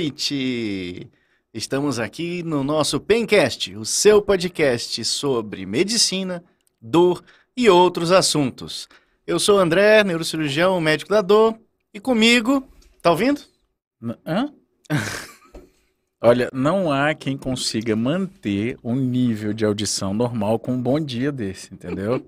[0.00, 1.06] noite.
[1.52, 6.42] Estamos aqui no nosso Pencast, o seu podcast sobre medicina,
[6.80, 7.22] dor
[7.54, 8.88] e outros assuntos.
[9.26, 11.54] Eu sou André, neurocirurgião, médico da dor,
[11.92, 12.66] e comigo,
[13.02, 13.42] tá ouvindo?
[14.26, 14.50] Hã?
[16.22, 21.30] Olha, não há quem consiga manter um nível de audição normal com um bom dia
[21.30, 22.26] desse, entendeu?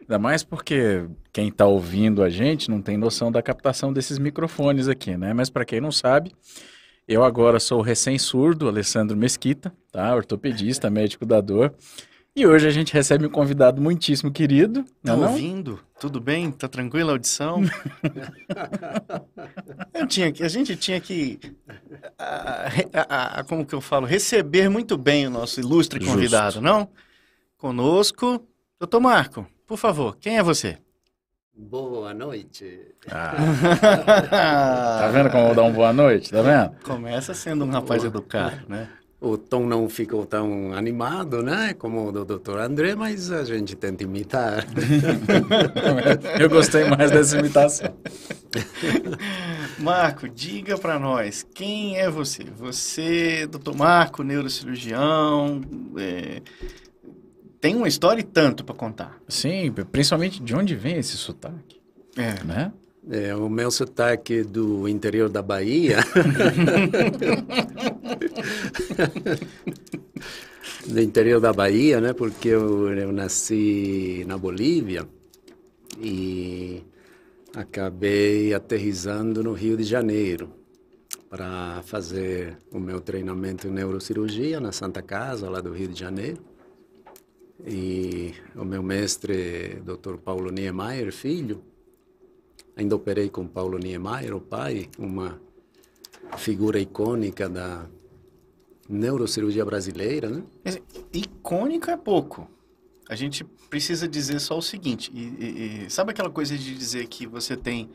[0.00, 4.88] Ainda mais porque quem está ouvindo a gente não tem noção da captação desses microfones
[4.88, 5.32] aqui, né?
[5.32, 6.32] Mas para quem não sabe,
[7.06, 10.14] eu agora sou o recém-surdo, Alessandro Mesquita, tá?
[10.14, 11.74] Ortopedista, médico da dor.
[12.36, 14.84] E hoje a gente recebe um convidado muitíssimo querido.
[15.04, 15.78] Tá não é ouvindo?
[16.00, 16.50] Tudo bem?
[16.50, 17.62] Tá tranquila a audição?
[19.94, 21.38] eu tinha que, a gente tinha que,
[22.18, 26.12] a, a, a, como que eu falo, receber muito bem o nosso ilustre Justo.
[26.12, 26.88] convidado, não?
[27.56, 28.44] Conosco,
[28.80, 30.78] doutor Marco, por favor, quem é você?
[31.56, 32.80] Boa noite.
[33.08, 33.32] Ah,
[34.98, 36.32] tá vendo como eu vou dar uma boa noite?
[36.32, 36.74] Tá vendo?
[36.82, 38.88] Começa sendo um rapaz educado, né?
[39.20, 42.58] O tom não ficou tão animado, né, como o do Dr.
[42.58, 44.66] André, mas a gente tenta imitar.
[46.38, 47.94] Eu gostei mais dessa imitação.
[49.78, 52.44] Marco, diga pra nós, quem é você?
[52.58, 55.62] Você, doutor Marco, neurocirurgião,
[55.96, 56.42] é,
[57.64, 59.18] tem uma história e tanto pra contar.
[59.26, 61.80] Sim, principalmente de onde vem esse sotaque,
[62.14, 62.70] É, né?
[63.10, 65.96] É, o meu sotaque do interior da Bahia.
[70.86, 72.12] do interior da Bahia, né?
[72.12, 75.08] Porque eu, eu nasci na Bolívia
[75.98, 76.82] e
[77.56, 80.50] acabei aterrissando no Rio de Janeiro
[81.30, 86.52] para fazer o meu treinamento em neurocirurgia na Santa Casa, lá do Rio de Janeiro.
[87.66, 90.16] E o meu mestre, Dr.
[90.16, 91.62] Paulo Niemeyer, filho,
[92.76, 95.40] Ainda operei com Paulo Niemeyer, o pai, uma
[96.36, 97.86] figura icônica da
[98.88, 100.42] neurocirurgia brasileira, né?
[100.64, 100.80] Mas
[101.12, 102.50] icônico é pouco.
[103.08, 107.06] A gente precisa dizer só o seguinte, e, e- e sabe aquela coisa de dizer
[107.06, 107.90] que você tem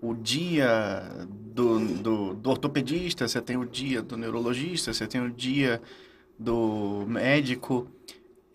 [0.00, 5.30] o dia do, do, do ortopedista, você tem o dia do neurologista, você tem o
[5.30, 5.80] dia
[6.38, 7.86] do médico.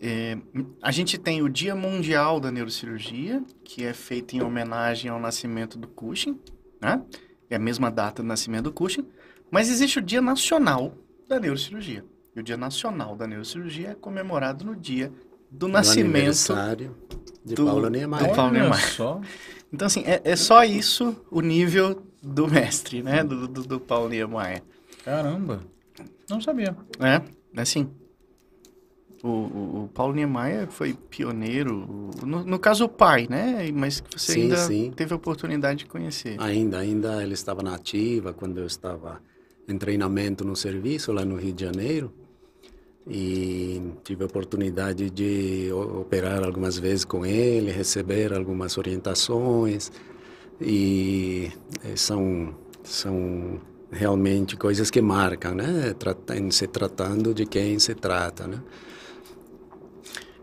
[0.00, 0.38] É,
[0.82, 5.76] a gente tem o Dia Mundial da Neurocirurgia, que é feito em homenagem ao nascimento
[5.78, 6.38] do Cushing,
[6.80, 7.02] né?
[7.50, 9.06] É a mesma data do nascimento do Cushing.
[9.50, 10.94] Mas existe o Dia Nacional
[11.28, 12.04] da Neurocirurgia.
[12.36, 15.08] E o Dia Nacional da Neurocirurgia é comemorado no dia
[15.50, 16.14] do Do nascimento.
[16.16, 16.96] aniversário
[17.44, 18.34] de do- Paulo do Niemeyer.
[18.34, 18.92] Paulo Olha Niemeyer.
[18.92, 19.20] só.
[19.72, 23.24] Então, assim, é, é só isso o nível do mestre, né?
[23.24, 24.62] Do, do, do Paulo Niemeyer.
[25.04, 25.60] Caramba.
[26.30, 26.76] Não sabia.
[27.00, 27.22] É,
[27.60, 27.90] assim.
[29.22, 33.68] O, o, Paulo Niemeyer foi pioneiro, no, no caso o pai, né?
[33.74, 34.92] Mas que você Sim, ainda sim.
[34.94, 36.36] teve a oportunidade de conhecer.
[36.38, 39.20] Ainda, ainda ele estava na ativa quando eu estava
[39.68, 42.12] em treinamento no serviço lá no Rio de Janeiro.
[43.10, 49.90] E tive a oportunidade de operar algumas vezes com ele, receber algumas orientações.
[50.60, 51.50] E
[51.84, 53.58] eh, são, são
[53.90, 55.94] realmente coisas que marcam, né?
[56.36, 58.60] Em se tratando de quem se trata, né?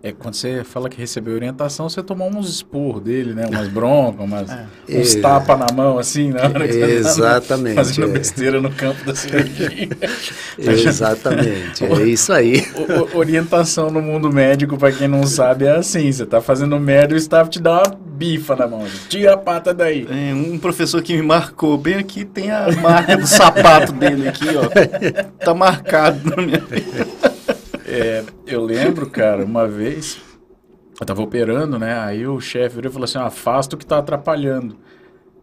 [0.07, 3.47] É, quando você fala que recebeu orientação, você tomou uns esporros dele, né?
[3.49, 4.51] Umas broncas, umas,
[4.87, 5.19] uns É.
[5.19, 8.11] tapas na mão, assim, na hora que você tá Exatamente, fazendo é.
[8.19, 9.89] besteira no campo da cirurgia.
[10.59, 12.65] Exatamente, é isso aí.
[12.75, 16.79] O- o- orientação no mundo médico, pra quem não sabe, é assim: você tá fazendo
[16.79, 18.85] merda e o staff te dá uma bifa na mão.
[19.09, 20.07] Tira a pata daí.
[20.09, 24.45] É, um professor que me marcou bem aqui tem a marca do sapato dele aqui,
[24.55, 24.69] ó.
[25.43, 26.61] Tá marcado na minha
[27.95, 30.17] É, eu lembro, cara, uma vez,
[30.99, 31.97] eu tava operando, né?
[31.99, 34.75] Aí o chefe virou e falou assim: afasta o que tá atrapalhando.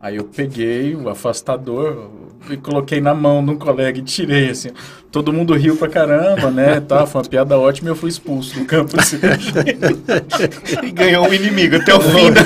[0.00, 2.10] Aí eu peguei o afastador
[2.50, 4.70] e coloquei na mão de um colega e tirei, assim.
[5.12, 6.81] Todo mundo riu pra caramba, né?
[6.81, 9.62] Tá, foi uma piada ótima e eu fui expulso do campo de cirurgia.
[10.82, 12.40] e ganhou um inimigo até o fim da,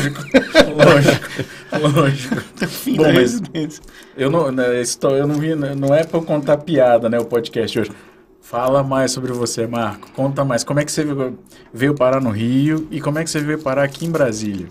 [0.75, 2.35] Lógico, lógico.
[2.55, 3.83] até o fim Bom, da mas- residência.
[4.15, 7.25] Eu não, né, estou, eu não vi, não é pra eu contar piada, né, o
[7.25, 7.91] podcast hoje.
[8.49, 10.09] Fala mais sobre você, Marco.
[10.13, 10.63] Conta mais.
[10.63, 11.05] Como é que você
[11.75, 14.69] veio, parar no Rio e como é que você veio parar aqui em Brasília?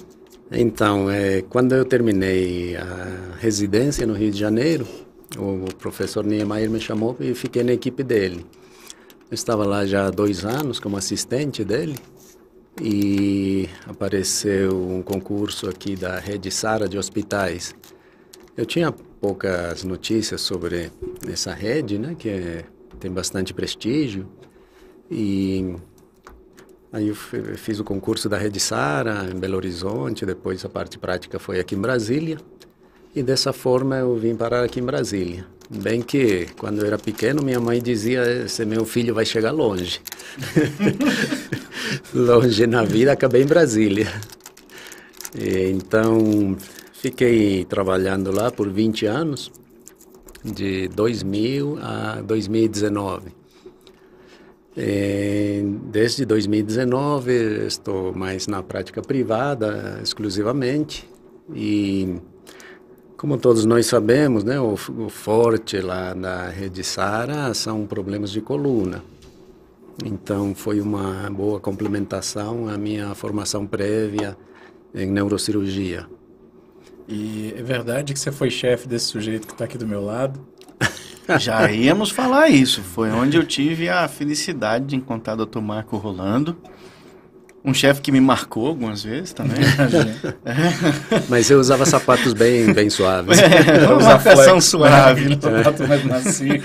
[0.50, 4.88] Então, é, quando eu terminei a residência no Rio de Janeiro,
[5.38, 8.46] o professor Niemeyer me chamou e fiquei na equipe dele.
[9.30, 11.96] Eu estava lá já há dois anos como assistente dele
[12.82, 17.76] e apareceu um concurso aqui da Rede Sara de Hospitais.
[18.56, 18.90] Eu tinha
[19.20, 20.90] poucas notícias sobre
[21.28, 22.64] essa rede, né, que é-
[22.96, 24.28] tem bastante prestígio
[25.10, 25.76] e
[26.94, 30.98] Aí eu fi- fiz o concurso da Rede Sara em Belo Horizonte, depois a parte
[30.98, 32.38] prática foi aqui em Brasília.
[33.14, 35.46] E dessa forma eu vim parar aqui em Brasília.
[35.70, 40.00] Bem que quando eu era pequeno minha mãe dizia esse meu filho vai chegar longe.
[42.14, 44.08] longe na vida, acabei em Brasília.
[45.38, 46.56] E, então
[46.94, 49.52] fiquei trabalhando lá por 20 anos,
[50.54, 53.34] de 2000 a 2019.
[54.78, 61.10] E, desde 2019 estou mais na prática privada exclusivamente
[61.54, 62.16] e
[63.16, 68.42] como todos nós sabemos, né, o, o forte lá da rede Sara são problemas de
[68.42, 69.02] coluna.
[70.04, 74.38] Então foi uma boa complementação à minha formação prévia
[74.94, 76.06] em neurocirurgia.
[77.08, 80.40] E é verdade que você foi chefe desse sujeito que está aqui do meu lado?
[81.40, 82.82] Já íamos falar isso.
[82.82, 85.60] Foi onde eu tive a felicidade de encontrar o Dr.
[85.60, 86.58] Marco Rolando.
[87.64, 89.58] Um chefe que me marcou algumas vezes também.
[91.28, 93.40] Mas eu usava sapatos bem, bem suaves.
[93.40, 95.30] É, uma marcação suave.
[95.30, 95.40] Né?
[95.42, 96.62] Sapato mais macio.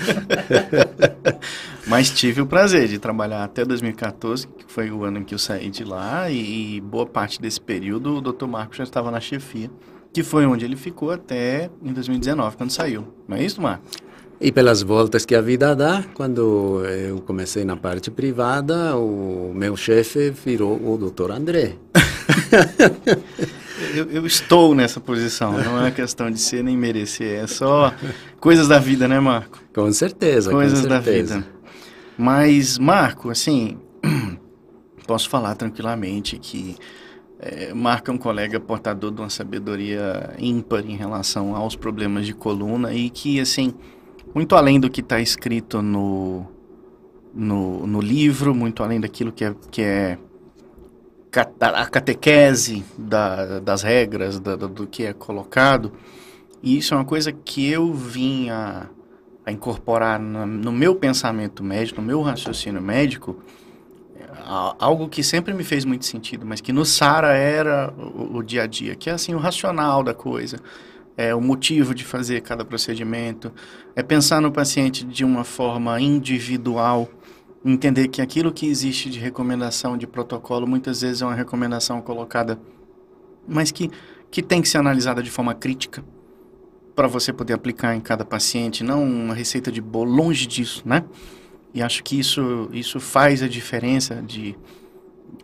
[1.87, 5.39] Mas tive o prazer de trabalhar até 2014, que foi o ano em que eu
[5.39, 8.45] saí de lá, e, e boa parte desse período o Dr.
[8.45, 9.71] Marco já estava na chefia,
[10.13, 13.07] que foi onde ele ficou até em 2019, quando saiu.
[13.27, 13.83] Não é isso, Marco?
[14.39, 19.77] E pelas voltas que a vida dá, quando eu comecei na parte privada, o meu
[19.77, 21.31] chefe virou o Dr.
[21.31, 21.75] André.
[23.95, 27.93] eu, eu, estou nessa posição, não é questão de ser nem merecer, é só
[28.39, 29.59] coisas da vida, né, Marco?
[29.75, 31.35] Com certeza, coisas com certeza.
[31.35, 31.47] da vida.
[32.17, 33.77] Mas, Marco, assim,
[35.05, 36.75] posso falar tranquilamente que
[37.43, 42.33] é, Marco é um colega portador de uma sabedoria ímpar em relação aos problemas de
[42.33, 43.73] coluna e que, assim,
[44.31, 46.45] muito além do que está escrito no,
[47.33, 50.19] no, no, livro, muito além daquilo que é, que é
[51.59, 55.91] a catequese da, das regras, da, do que é colocado.
[56.61, 58.87] E isso é uma coisa que eu vim a,
[59.43, 63.37] a incorporar no, no meu pensamento médico, no meu raciocínio médico,
[64.45, 68.63] algo que sempre me fez muito sentido, mas que no Sara era o, o dia
[68.63, 70.57] a dia, que é assim o racional da coisa
[71.17, 73.51] é, o motivo de fazer cada procedimento,
[73.95, 77.09] é pensar no paciente de uma forma individual,
[77.63, 82.59] entender que aquilo que existe de recomendação, de protocolo, muitas vezes é uma recomendação colocada,
[83.47, 83.89] mas que,
[84.29, 86.03] que tem que ser analisada de forma crítica
[86.95, 91.03] para você poder aplicar em cada paciente, não uma receita de bolo, longe disso, né?
[91.73, 94.57] E acho que isso, isso faz a diferença de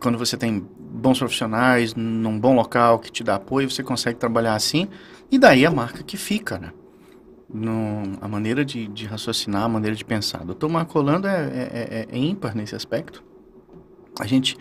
[0.00, 4.54] quando você tem bons profissionais, num bom local que te dá apoio, você consegue trabalhar
[4.54, 4.88] assim,
[5.30, 6.72] e daí a marca que fica, né?
[7.52, 10.44] No, a maneira de, de, raciocinar, a maneira de pensar.
[10.44, 13.24] Doutor Marco Orlando é, é, é, é ímpar nesse aspecto.
[14.20, 14.54] A gente,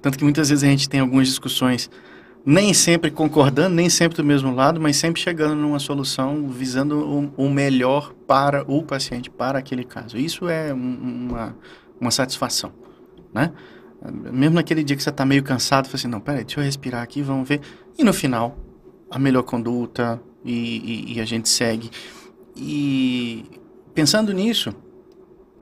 [0.00, 1.90] tanto que muitas vezes a gente tem algumas discussões,
[2.44, 7.46] nem sempre concordando, nem sempre do mesmo lado, mas sempre chegando numa solução visando o,
[7.46, 10.16] o melhor para o paciente, para aquele caso.
[10.16, 11.56] Isso é um, uma,
[12.00, 12.72] uma satisfação,
[13.32, 13.52] né?
[14.32, 17.02] Mesmo naquele dia que você está meio cansado, você assim, não, peraí, deixa eu respirar
[17.02, 17.60] aqui, vamos ver.
[17.98, 18.56] E no final,
[19.10, 20.52] a melhor conduta e,
[21.12, 21.90] e, e a gente segue.
[22.56, 23.44] E
[23.92, 24.74] pensando nisso,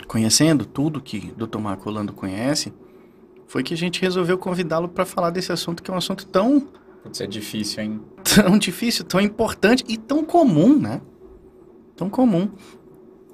[0.06, 1.58] conhecendo tudo que o Dr.
[1.58, 2.72] Marco Orlando conhece,
[3.48, 6.68] foi que a gente resolveu convidá-lo para falar desse assunto que é um assunto tão...
[7.02, 8.00] Putz, é difícil, hein?
[8.22, 11.00] Tão difícil, tão importante e tão comum, né?
[11.96, 12.50] Tão comum.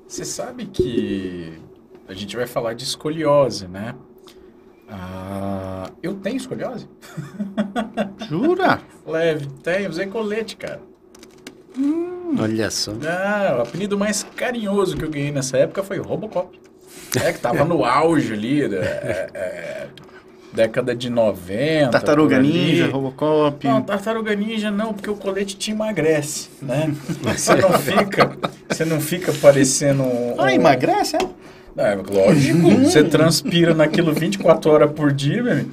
[0.06, 1.52] Você sabe que
[2.06, 3.96] a gente vai falar de escoliose, né?
[4.88, 6.88] Ah, eu tenho escoliose?
[8.28, 8.80] Jura?
[9.04, 10.80] Leve, tenho, usei colete, cara.
[11.76, 12.36] Hum.
[12.38, 12.92] Olha só.
[12.92, 16.60] Ah, o apelido mais carinhoso que eu ganhei nessa época foi Robocop.
[17.22, 19.86] É, que tava no auge ali, é, é,
[20.52, 21.90] década de 90.
[21.90, 23.66] Tartaruga Ninja, Robocop.
[23.66, 26.94] Não, Tartaruga Ninja não, porque o colete te emagrece, né?
[27.22, 30.34] Você não fica, você não fica parecendo um...
[30.38, 31.28] Ah, emagrece, é?
[31.76, 32.70] É, lógico.
[32.84, 35.70] Você transpira naquilo 24 horas por dia, meu amigo.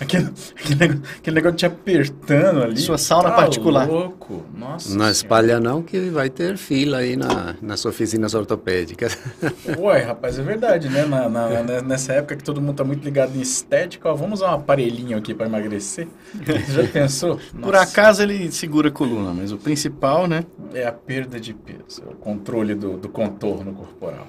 [0.00, 2.78] Aquele, aquele, aquele, negócio te apertando ali.
[2.78, 3.88] Sua sauna tá particular.
[3.88, 4.44] louco.
[4.56, 9.16] Nossa não espalha não que vai ter fila aí na, nas oficinas ortopédicas.
[9.78, 11.04] Ué, rapaz, é verdade, né?
[11.04, 14.50] Na, na, nessa época que todo mundo tá muito ligado em estética, ó, vamos usar
[14.50, 16.08] um aparelhinho aqui para emagrecer.
[16.44, 17.38] Você já pensou?
[17.54, 17.58] Nossa.
[17.60, 20.44] Por acaso ele segura a coluna, mas o principal, né?
[20.72, 24.26] É a perda de peso, é o controle do, do contorno corporal.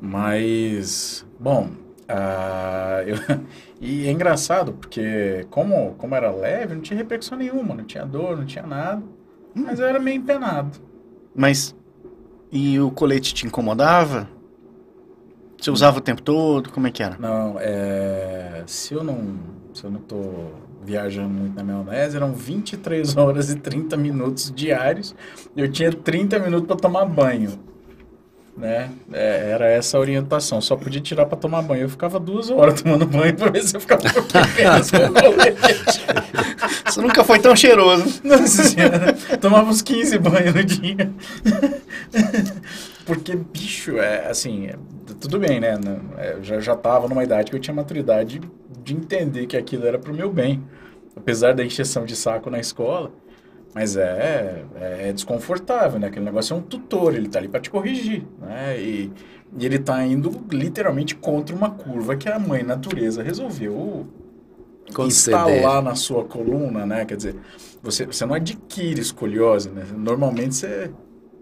[0.00, 1.70] Mas, bom,
[2.08, 3.16] uh, eu,
[3.80, 8.36] e é engraçado porque como, como era leve, não tinha repercussão nenhuma, não tinha dor,
[8.36, 9.02] não tinha nada,
[9.56, 9.64] hum.
[9.66, 10.78] mas eu era meio empenado.
[11.34, 11.74] Mas,
[12.50, 14.28] e o colete te incomodava?
[15.58, 16.70] Você usava o tempo todo?
[16.70, 17.16] Como é que era?
[17.18, 19.38] Não, é, se eu não,
[19.72, 20.20] se eu não tô
[20.84, 25.14] viajando muito na maionese, eram 23 horas e 30 minutos diários.
[25.56, 27.58] Eu tinha 30 minutos para tomar banho.
[28.56, 28.88] Né?
[29.12, 30.60] É, era essa a orientação.
[30.60, 31.82] Só podia tirar para tomar banho.
[31.82, 34.90] Eu ficava duas horas tomando banho para ver se eu ficava um pouquinho menos
[36.84, 38.20] Você nunca foi tão cheiroso.
[38.22, 39.12] Nossa senhora.
[39.40, 41.12] Tomava uns 15 banhos no dia.
[43.04, 44.76] Porque, bicho, é assim, é,
[45.20, 45.74] tudo bem, né?
[46.16, 48.40] É, eu já, já tava numa idade que eu tinha maturidade
[48.82, 50.62] de entender que aquilo era pro meu bem.
[51.16, 53.10] Apesar da encheção de saco na escola.
[53.74, 56.06] Mas é, é, é desconfortável, né?
[56.06, 58.80] Aquele negócio é um tutor, ele tá ali para te corrigir, né?
[58.80, 59.10] E,
[59.58, 64.06] e ele tá indo literalmente contra uma curva que a mãe natureza resolveu
[64.94, 65.40] Conceder.
[65.40, 67.04] instalar na sua coluna, né?
[67.04, 67.36] Quer dizer,
[67.82, 69.84] você, você não adquire escoliose, né?
[69.96, 70.90] Normalmente você,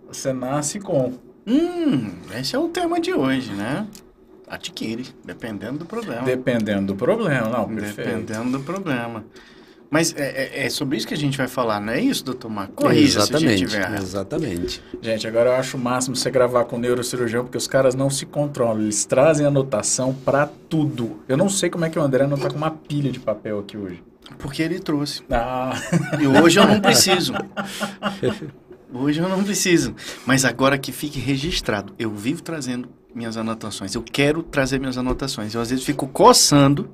[0.08, 1.12] você nasce com.
[1.46, 3.86] Hum, esse é o tema de hoje, né?
[4.48, 6.22] Adquire, dependendo do problema.
[6.22, 8.08] Dependendo do problema, não, perfeito.
[8.08, 9.24] Dependendo do problema.
[9.92, 12.48] Mas é, é, é, sobre isso que a gente vai falar, não é isso, doutor
[12.48, 12.72] Marco?
[12.72, 14.82] Corrija exatamente, se a gente tiver Exatamente.
[15.02, 18.08] Gente, agora eu acho o máximo você gravar com o neurocirurgião, porque os caras não
[18.08, 18.80] se controlam.
[18.80, 21.22] Eles trazem anotação para tudo.
[21.28, 23.58] Eu não sei como é que o André não tá com uma pilha de papel
[23.58, 24.02] aqui hoje.
[24.38, 25.22] Porque ele trouxe.
[25.30, 25.74] Ah.
[26.18, 27.34] E hoje eu não preciso.
[28.94, 29.94] Hoje eu não preciso.
[30.26, 31.94] Mas agora que fique registrado.
[31.98, 33.94] Eu vivo trazendo minhas anotações.
[33.94, 35.54] Eu quero trazer minhas anotações.
[35.54, 36.90] Eu às vezes fico coçando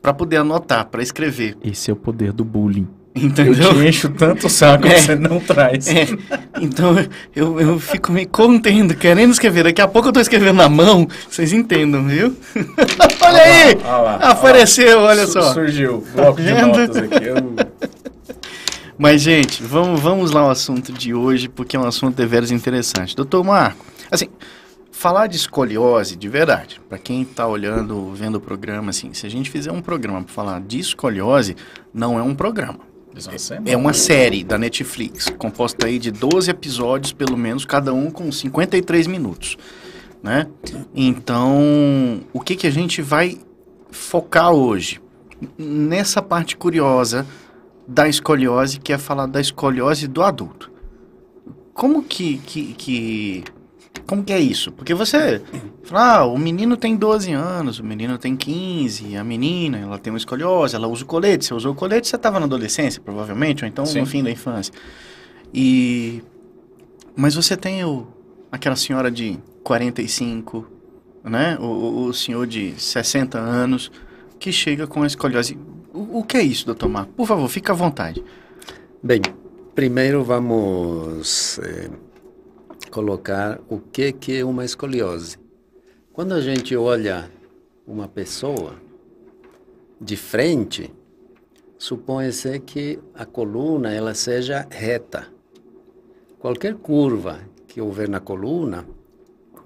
[0.00, 1.56] para poder anotar, para escrever.
[1.62, 2.88] Esse é o poder do bullying.
[3.14, 3.70] Entendeu?
[3.70, 5.88] Eu te encho tanto saco é, que você não traz.
[5.88, 6.06] É.
[6.60, 6.94] Então
[7.34, 9.64] eu, eu fico me contendo, querendo escrever.
[9.64, 12.36] Daqui a pouco eu tô escrevendo na mão, vocês entendam, viu?
[13.20, 13.78] olha aí!
[13.84, 15.52] Olha lá, Apareceu, olha, só.
[15.52, 17.24] Surgiu, bloco de notas aqui.
[17.24, 17.54] Eu...
[18.98, 23.14] Mas, gente, vamos, vamos lá ao assunto de hoje, porque é um assunto deveras interessante.
[23.14, 24.28] Doutor Marco, assim,
[24.98, 29.30] falar de escoliose, de verdade, para quem está olhando, vendo o programa, assim, se a
[29.30, 31.54] gente fizer um programa para falar de escoliose,
[31.94, 32.80] não é um programa.
[33.64, 38.10] É, é uma série da Netflix, composta aí de 12 episódios, pelo menos, cada um
[38.10, 39.56] com 53 minutos,
[40.20, 40.48] né?
[40.92, 43.38] Então, o que, que a gente vai
[43.92, 45.00] focar hoje?
[45.56, 47.24] Nessa parte curiosa
[47.86, 50.72] da escoliose, que é falar da escoliose do adulto.
[51.72, 53.44] Como que, que, que
[54.06, 54.72] como que é isso?
[54.72, 55.42] Porque você
[55.84, 60.12] fala, ah, o menino tem 12 anos, o menino tem 15, a menina, ela tem
[60.12, 61.44] uma escoliose, ela usa o colete.
[61.44, 64.00] Você usou o colete, você estava na adolescência, provavelmente, ou então Sim.
[64.00, 64.72] no fim da infância.
[65.52, 66.22] E...
[67.16, 68.06] Mas você tem o,
[68.50, 70.66] aquela senhora de 45,
[71.24, 71.56] né?
[71.60, 73.90] O, o senhor de 60 anos
[74.38, 75.58] que chega com a escoliose.
[75.92, 77.12] O, o que é isso, doutor Marco?
[77.12, 78.22] Por favor, fique à vontade.
[79.02, 79.20] Bem,
[79.74, 81.58] primeiro vamos...
[81.62, 82.07] Eh
[82.88, 85.38] colocar o que, que é uma escoliose.
[86.12, 87.30] Quando a gente olha
[87.86, 88.74] uma pessoa
[90.00, 90.92] de frente,
[91.78, 95.28] supõe-se que a coluna ela seja reta.
[96.38, 98.86] Qualquer curva que houver na coluna,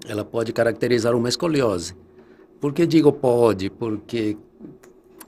[0.07, 1.95] ela pode caracterizar uma escoliose.
[2.59, 3.69] Por que digo pode?
[3.69, 4.37] Porque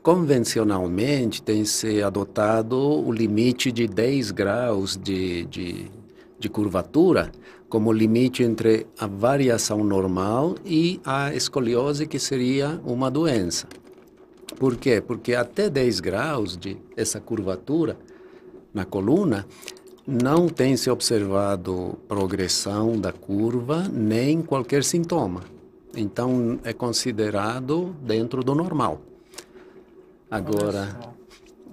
[0.02, 5.92] convencionalmente tem se adotado o limite de 10 graus de, de,
[6.38, 7.32] de curvatura
[7.70, 13.68] como limite entre a variação normal e a escoliose, que seria uma doença.
[14.60, 15.02] Por quê?
[15.02, 17.98] Porque até 10 graus de essa curvatura
[18.74, 19.46] na coluna
[20.08, 25.42] não tem se observado progressão da curva nem qualquer sintoma.
[25.96, 29.02] Então é considerado dentro do normal.
[30.30, 31.00] Agora,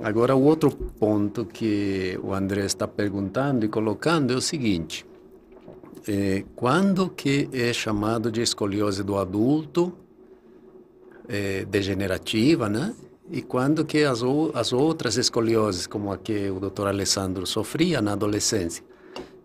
[0.01, 5.05] agora o outro ponto que o André está perguntando e colocando é o seguinte:
[6.07, 9.93] é, quando que é chamado de escoliose do adulto
[11.29, 12.95] é, degenerativa, né?
[13.31, 14.21] E quando que as,
[14.55, 16.89] as outras escolioses, como a que o Dr.
[16.89, 18.85] Alessandro sofria na adolescência.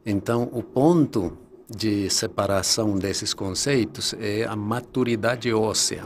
[0.05, 1.37] Então, o ponto
[1.69, 6.05] de separação desses conceitos é a maturidade óssea.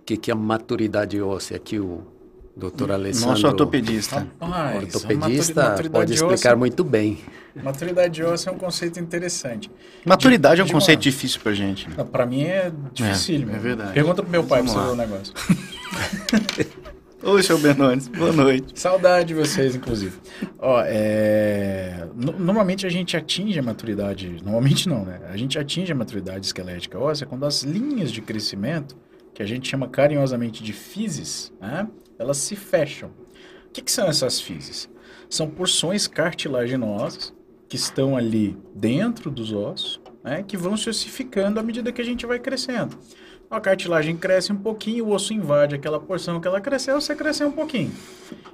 [0.00, 2.13] O que, que é a maturidade óssea que o
[2.56, 3.30] Doutor Alessandro.
[3.30, 4.28] Nosso ortopedista.
[4.40, 7.18] Rapaz, ortopedista pode explicar óssea, muito bem.
[7.62, 9.70] Maturidade óssea é um conceito interessante.
[10.04, 11.02] Maturidade de, é um conceito uma...
[11.02, 11.88] difícil pra gente.
[11.88, 12.04] Né?
[12.04, 13.48] Para mim é difícil.
[13.50, 13.92] É, é, verdade.
[13.92, 15.34] Pergunta pro meu pai Vamos pra você ver o negócio.
[17.24, 18.06] Oi, seu Benones.
[18.06, 18.78] Boa noite.
[18.78, 20.16] Saudade de vocês, inclusive.
[20.58, 22.06] Ó, é...
[22.14, 24.36] Normalmente a gente atinge a maturidade...
[24.44, 25.20] Normalmente não, né?
[25.30, 28.94] A gente atinge a maturidade esquelética óssea quando as linhas de crescimento,
[29.32, 31.88] que a gente chama carinhosamente de fises, né?
[32.18, 33.10] Elas se fecham.
[33.66, 34.88] O que, que são essas físis?
[35.28, 37.34] São porções cartilaginosas
[37.68, 42.04] que estão ali dentro dos ossos, né, que vão se ossificando à medida que a
[42.04, 42.96] gente vai crescendo.
[43.50, 47.48] A cartilagem cresce um pouquinho, o osso invade aquela porção que ela cresceu, você cresceu
[47.48, 47.92] um pouquinho.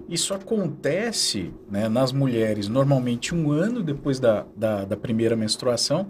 [0.08, 6.08] Isso acontece né, nas mulheres normalmente um ano depois da, da, da primeira menstruação,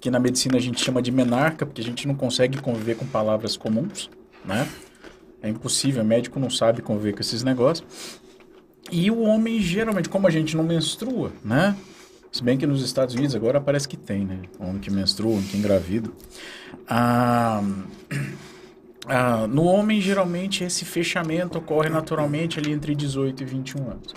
[0.00, 3.06] que na medicina a gente chama de menarca, porque a gente não consegue conviver com
[3.06, 4.10] palavras comuns,
[4.44, 4.68] né?
[5.42, 7.84] É impossível, médico não sabe conviver com esses negócios.
[8.90, 11.76] E o homem, geralmente, como a gente não menstrua, né?
[12.30, 14.38] Se bem que nos Estados Unidos agora parece que tem, né?
[14.58, 16.10] Homem que menstrua, homem que engravida.
[16.88, 17.62] Ah,
[19.06, 24.14] ah, no homem, geralmente, esse fechamento ocorre naturalmente ali entre 18 e 21 anos.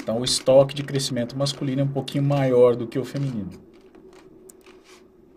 [0.00, 3.50] Então, o estoque de crescimento masculino é um pouquinho maior do que o feminino.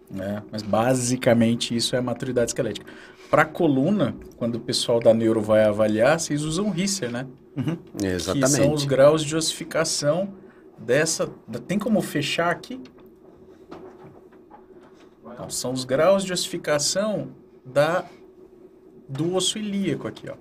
[0.10, 0.44] Né?
[0.52, 2.86] Mas, basicamente, isso é a maturidade esquelética.
[3.32, 7.26] Para coluna, quando o pessoal da neuro vai avaliar, vocês usam Risser, né?
[7.56, 7.78] Uhum.
[8.04, 8.52] Exatamente.
[8.52, 10.34] Que são os graus de ossificação
[10.78, 11.28] dessa...
[11.66, 12.82] Tem como fechar aqui?
[15.32, 17.30] Então, são os graus de ossificação
[17.66, 18.06] da,
[19.08, 20.36] do osso ilíaco aqui, ó.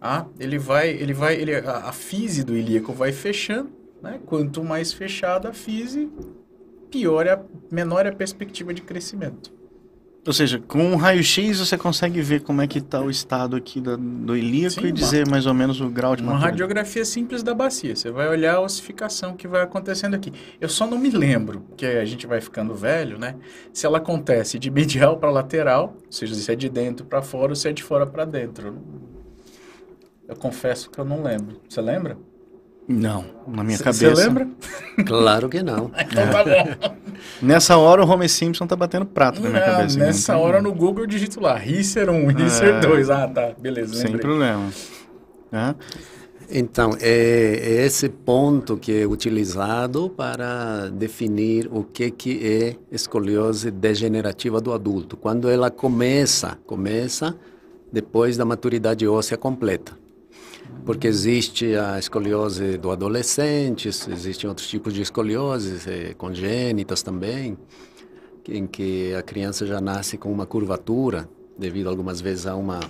[0.00, 3.70] Ah, ele vai, ele vai, ele, a, a fise do ilíaco vai fechando,
[4.02, 4.20] né?
[4.26, 6.10] Quanto mais fechada a fise,
[6.90, 9.53] pior é a, menor é a perspectiva de crescimento.
[10.26, 13.78] Ou seja, com um raio-x você consegue ver como é que está o estado aqui
[13.78, 16.62] da, do ilíaco Sim, e dizer mais ou menos o grau de Uma maturidade.
[16.62, 17.94] radiografia simples da bacia.
[17.94, 20.32] Você vai olhar a ossificação que vai acontecendo aqui.
[20.58, 23.36] Eu só não me lembro, que a gente vai ficando velho, né?
[23.70, 27.52] Se ela acontece de medial para lateral, ou seja, se é de dentro para fora
[27.52, 28.78] ou se é de fora para dentro.
[30.26, 31.60] Eu confesso que eu não lembro.
[31.68, 32.16] Você lembra?
[32.86, 34.14] Não, na minha Você cabeça.
[34.26, 34.48] lembra?
[35.06, 35.90] Claro que não.
[35.98, 36.94] Então tá bom.
[37.42, 39.98] Nessa hora o Homer Simpson tá batendo prato na minha Não, cabeça.
[39.98, 42.80] nessa hora no Google eu digito lá, Risser 1, Risser É.
[42.80, 43.10] 2.
[43.10, 44.20] Ah, tá, beleza, Sem lembrei.
[44.20, 44.68] problema.
[45.50, 45.74] Né?
[46.50, 53.70] Então, é, é esse ponto que é utilizado para definir o que, que é escoliose
[53.70, 55.16] degenerativa do adulto.
[55.16, 57.34] Quando ela começa, começa
[57.90, 59.92] depois da maturidade óssea completa.
[60.84, 67.56] Porque existe a escoliose do adolescente, existem outros tipos de escolioses, eh, congênitas também,
[68.46, 71.26] em que a criança já nasce com uma curvatura,
[71.58, 72.80] devido algumas vezes a uma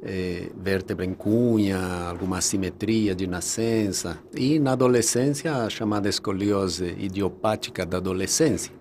[0.00, 4.18] eh, vértebra em cunha, alguma assimetria de nascença.
[4.32, 8.72] E na adolescência, a chamada escoliose idiopática da adolescência.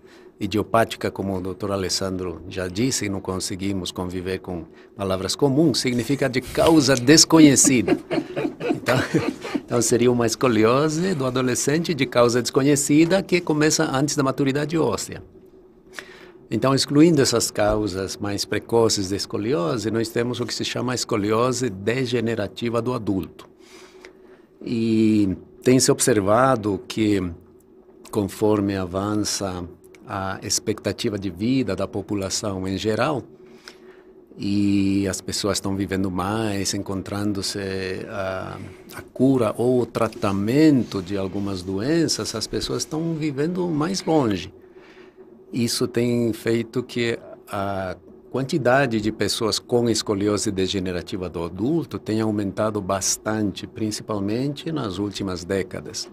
[0.42, 6.42] Idiopática, como o doutor Alessandro já disse, não conseguimos conviver com palavras comuns, significa de
[6.42, 7.96] causa desconhecida.
[8.74, 8.98] Então,
[9.64, 15.22] então seria uma escoliose do adolescente de causa desconhecida que começa antes da maturidade óssea.
[16.50, 21.70] Então, excluindo essas causas mais precoces de escoliose, nós temos o que se chama escoliose
[21.70, 23.48] degenerativa do adulto.
[24.66, 27.22] E tem se observado que,
[28.10, 29.64] conforme avança
[30.14, 33.24] a expectativa de vida da população em geral,
[34.38, 37.60] e as pessoas estão vivendo mais, encontrando-se
[38.10, 38.60] a,
[38.94, 44.54] a cura ou o tratamento de algumas doenças, as pessoas estão vivendo mais longe.
[45.54, 47.96] Isso tem feito que a
[48.30, 56.12] quantidade de pessoas com escoliose degenerativa do adulto tenha aumentado bastante, principalmente nas últimas décadas.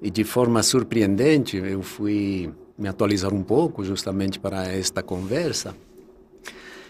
[0.00, 5.74] E de forma surpreendente, eu fui me atualizar um pouco justamente para esta conversa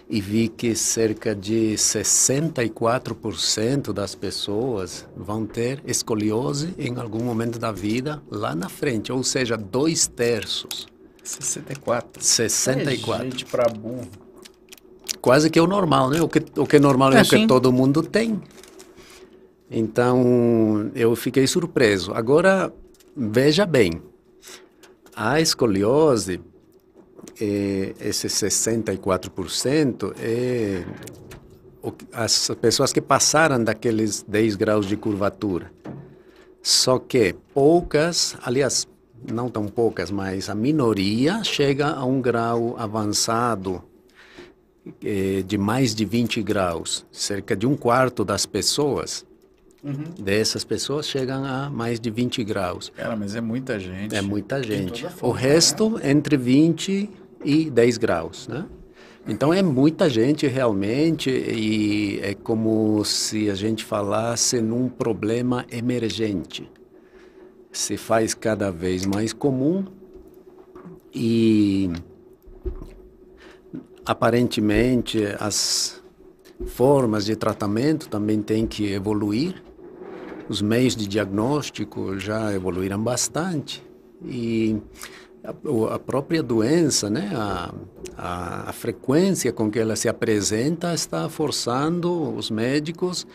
[0.09, 7.72] e vi que cerca de 64% das pessoas vão ter escoliose em algum momento da
[7.72, 10.87] vida lá na frente, ou seja, dois terços.
[11.25, 12.22] 64.
[12.22, 13.27] 64.
[13.27, 14.07] É gente pra burro.
[15.20, 16.22] Quase que é o normal, né?
[16.22, 18.40] O que, o que é normal é, É, o que todo mundo tem.
[19.68, 22.12] Então, eu fiquei surpreso.
[22.14, 22.72] Agora,
[23.16, 24.01] veja bem,
[25.17, 26.39] a escoliose,
[27.41, 30.85] eh, esse 64%, é
[32.13, 35.71] as pessoas que passaram daqueles 10 graus de curvatura.
[36.61, 38.89] Só que poucas, aliás,
[39.33, 43.83] não tão poucas, mas a minoria chega a um grau avançado
[45.03, 47.07] eh, de mais de 20 graus.
[47.11, 49.25] Cerca de um quarto das pessoas,
[50.18, 52.92] dessas pessoas, chegam a mais de 20 graus.
[52.96, 54.14] Cara, mas é muita gente.
[54.14, 55.03] É muita gente.
[55.03, 57.11] toda O forma, resto entre 20
[57.44, 58.66] e 10 graus, né?
[59.29, 66.70] Então é muita gente realmente e é como se a gente falasse num problema emergente.
[67.72, 69.85] Se faz cada vez mais comum
[71.12, 71.90] e
[74.05, 76.01] aparentemente as
[76.64, 79.62] formas de tratamento também têm que evoluir.
[80.49, 83.83] Os meios de diagnóstico já evoluíram bastante
[84.25, 84.81] e
[85.45, 87.75] a, a própria doença, né, a,
[88.17, 93.27] a, a, frequência com que ela se apresenta está forçando os médicos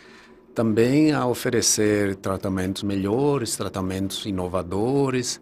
[0.53, 5.41] também a oferecer tratamentos melhores, tratamentos inovadores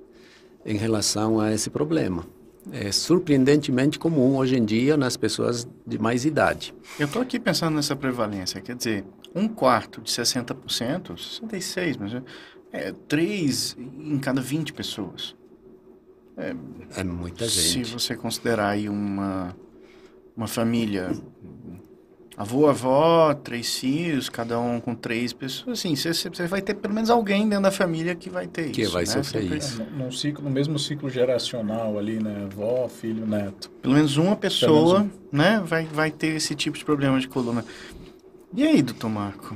[0.65, 2.25] em relação a esse problema.
[2.71, 6.73] É surpreendentemente comum hoje em dia nas pessoas de mais idade.
[6.99, 9.03] Eu estou aqui pensando nessa prevalência, quer dizer,
[9.35, 12.23] um quarto de 60%, 66%, mas
[12.71, 15.35] é 3 em cada 20 pessoas.
[16.37, 16.55] É,
[16.95, 17.85] é muita gente.
[17.85, 19.55] Se você considerar aí uma,
[20.37, 21.11] uma família,
[22.37, 26.93] avô, avó, três filhos, cada um com três pessoas, assim, você, você vai ter pelo
[26.93, 28.91] menos alguém dentro da família que vai ter que isso.
[28.91, 29.11] Que vai né?
[29.11, 29.57] sofrer Sempre...
[29.57, 29.81] isso.
[29.81, 32.47] É, num ciclo, no mesmo ciclo geracional ali, né?
[32.49, 33.69] Avó, filho, neto.
[33.81, 35.37] Pelo menos uma pessoa, menos um.
[35.37, 37.65] né, vai, vai ter esse tipo de problema de coluna.
[38.53, 39.55] E aí, doutor Marco?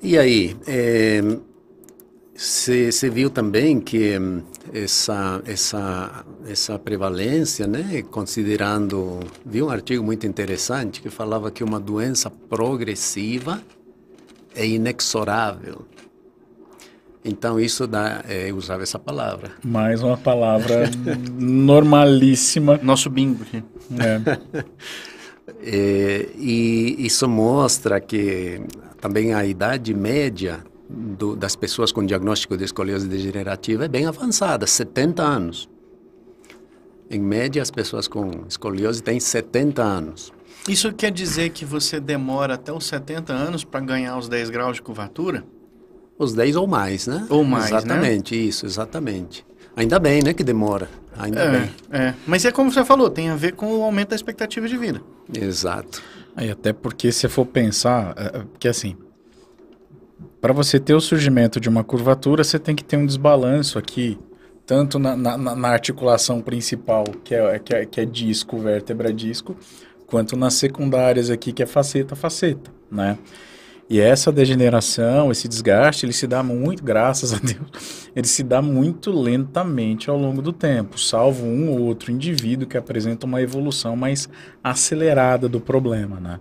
[0.00, 1.20] E aí, é,
[2.36, 4.42] você viu também que hum,
[4.72, 11.80] essa, essa, essa prevalência, né, considerando, vi um artigo muito interessante que falava que uma
[11.80, 13.60] doença progressiva
[14.54, 15.86] é inexorável.
[17.24, 19.50] Então isso dá, é, eu usava essa palavra.
[19.64, 20.88] Mais uma palavra
[21.36, 22.78] normalíssima.
[22.80, 23.64] Nosso bingo aqui.
[23.98, 24.64] É.
[25.62, 28.60] é, e isso mostra que
[29.00, 34.66] também a idade média do, das pessoas com diagnóstico de escoliose degenerativa é bem avançada,
[34.66, 35.68] 70 anos.
[37.08, 40.32] Em média, as pessoas com escoliose têm 70 anos.
[40.68, 44.76] Isso quer dizer que você demora até os 70 anos para ganhar os 10 graus
[44.76, 45.44] de curvatura?
[46.18, 47.24] Os 10 ou mais, né?
[47.30, 47.78] Ou mais, né?
[47.78, 48.40] Exatamente, né?
[48.42, 49.46] isso, exatamente.
[49.76, 50.88] Ainda bem, né, que demora.
[51.18, 51.70] Ainda é, bem.
[51.90, 52.14] É.
[52.26, 55.00] Mas é como você falou, tem a ver com o aumento da expectativa de vida.
[55.32, 56.02] Exato.
[56.34, 58.96] Aí até porque se for pensar, é, que assim,
[60.40, 64.18] para você ter o surgimento de uma curvatura, você tem que ter um desbalanço aqui,
[64.66, 69.56] tanto na, na, na articulação principal, que é, que, é, que é disco, vértebra, disco,
[70.06, 73.18] quanto nas secundárias aqui, que é faceta, faceta, né?
[73.88, 78.60] E essa degeneração, esse desgaste, ele se dá muito, graças a Deus, ele se dá
[78.60, 83.94] muito lentamente ao longo do tempo, salvo um ou outro indivíduo que apresenta uma evolução
[83.94, 84.28] mais
[84.62, 86.40] acelerada do problema, né?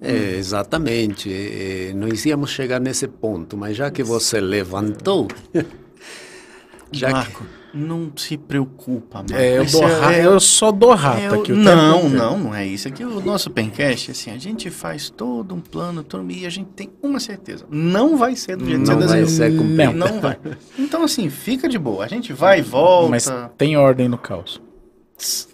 [0.00, 1.32] É, exatamente.
[1.32, 5.26] É, nós íamos chegar nesse ponto, mas já que você levantou.
[6.92, 7.57] já Marco, que...
[7.72, 9.34] não se preocupa, Marco.
[9.34, 11.52] É, eu, dou é, eu só dou rata é, aqui.
[11.52, 12.88] Não, não, não é isso.
[12.88, 16.70] Aqui o nosso Pencast, assim, a gente faz todo um plano, todo, e a gente
[16.70, 17.64] tem uma certeza.
[17.70, 20.38] Não vai ser do jeito não que você vai ser não, não vai.
[20.78, 22.04] Então, assim, fica de boa.
[22.04, 23.10] A gente vai e volta.
[23.10, 24.60] Mas tem ordem no caos.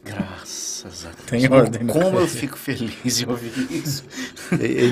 [0.05, 0.63] Graças
[1.05, 1.25] a Deus.
[1.27, 1.87] Tem ordem.
[1.87, 4.05] Como eu fico feliz em ouvir isso.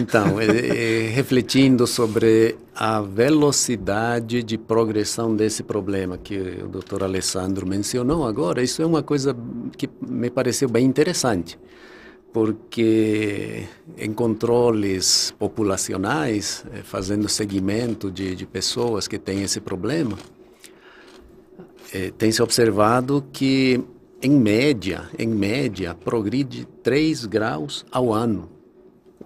[0.01, 7.67] Então, é, é, refletindo sobre a velocidade de progressão desse problema que o doutor Alessandro
[7.67, 9.37] mencionou agora, isso é uma coisa
[9.77, 11.59] que me pareceu bem interessante,
[12.33, 13.65] porque
[13.99, 20.17] em controles populacionais, é, fazendo seguimento de, de pessoas que têm esse problema,
[21.93, 23.85] é, tem se observado que
[24.23, 28.49] em média, em média, progride 3 graus ao ano.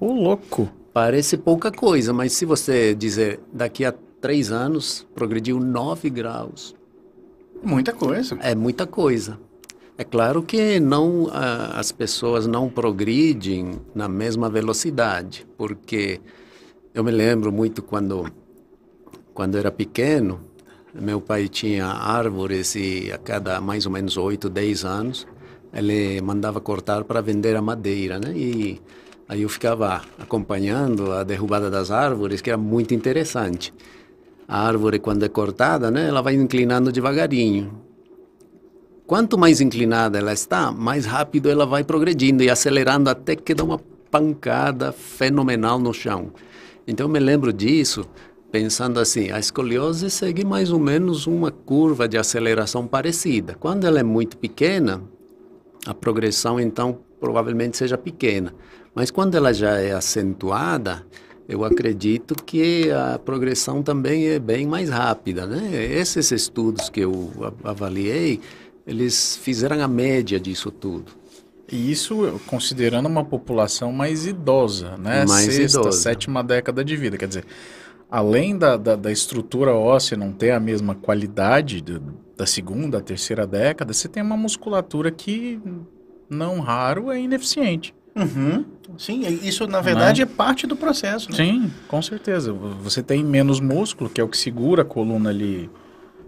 [0.00, 0.68] Ô, louco!
[0.92, 6.74] Parece pouca coisa, mas se você dizer daqui a 3 anos, progrediu 9 graus.
[7.62, 8.38] Muita coisa.
[8.40, 9.38] É muita coisa.
[9.98, 16.20] É claro que não as pessoas não progridem na mesma velocidade, porque
[16.94, 18.26] eu me lembro muito quando
[19.32, 20.40] quando era pequeno,
[21.00, 25.26] meu pai tinha árvores e a cada mais ou menos 8, 10 anos
[25.72, 28.32] ele mandava cortar para vender a madeira, né?
[28.34, 28.80] E
[29.28, 33.74] aí eu ficava acompanhando a derrubada das árvores, que era muito interessante.
[34.48, 37.82] A árvore, quando é cortada, né, ela vai inclinando devagarinho.
[39.06, 43.62] Quanto mais inclinada ela está, mais rápido ela vai progredindo e acelerando até que dá
[43.62, 43.80] uma
[44.10, 46.32] pancada fenomenal no chão.
[46.86, 48.06] Então eu me lembro disso
[48.50, 53.54] pensando assim, a escoliose segue mais ou menos uma curva de aceleração parecida.
[53.58, 55.02] Quando ela é muito pequena,
[55.86, 58.54] a progressão então provavelmente seja pequena.
[58.94, 61.04] Mas quando ela já é acentuada,
[61.48, 65.84] eu acredito que a progressão também é bem mais rápida, né?
[65.84, 68.40] Esses estudos que eu avaliei,
[68.86, 71.12] eles fizeram a média disso tudo.
[71.70, 75.24] E isso considerando uma população mais idosa, né?
[75.26, 76.00] Mais Sexta, idosa.
[76.00, 77.16] sétima década de vida.
[77.16, 77.44] Quer dizer,
[78.10, 82.02] além da, da, da, estrutura óssea não ter a mesma qualidade do,
[82.36, 85.60] da segunda, terceira década, você tem uma musculatura que,
[86.28, 87.94] não raro, é ineficiente.
[88.14, 88.64] Uhum.
[88.96, 91.30] Sim, isso na verdade é parte do processo.
[91.30, 91.36] Né?
[91.36, 92.52] Sim, com certeza.
[92.52, 95.68] Você tem menos músculo, que é o que segura a coluna ali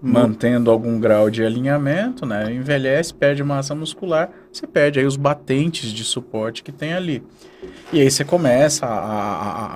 [0.01, 2.53] mantendo algum grau de alinhamento, né?
[2.53, 7.23] Envelhece, perde massa muscular, você perde aí os batentes de suporte que tem ali.
[7.90, 9.66] E aí você começa a, a,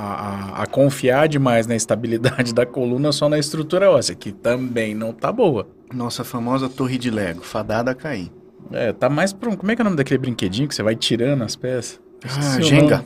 [0.59, 5.13] a, a, confiar demais na estabilidade da coluna só na estrutura óssea, que também não
[5.13, 5.67] tá boa.
[5.93, 8.31] Nossa famosa torre de Lego, fadada a cair.
[8.71, 9.57] É, tá mais pra um...
[9.57, 11.99] Como é que é o nome daquele brinquedinho que você vai tirando as peças?
[12.25, 13.05] Ah, Jenga.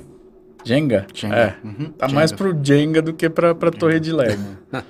[0.64, 1.06] Jenga?
[1.14, 1.36] Jenga.
[1.36, 1.56] É.
[1.64, 2.18] Uhum, Tá Jenga.
[2.18, 4.42] mais pro Jenga do que pra, pra torre de Lego.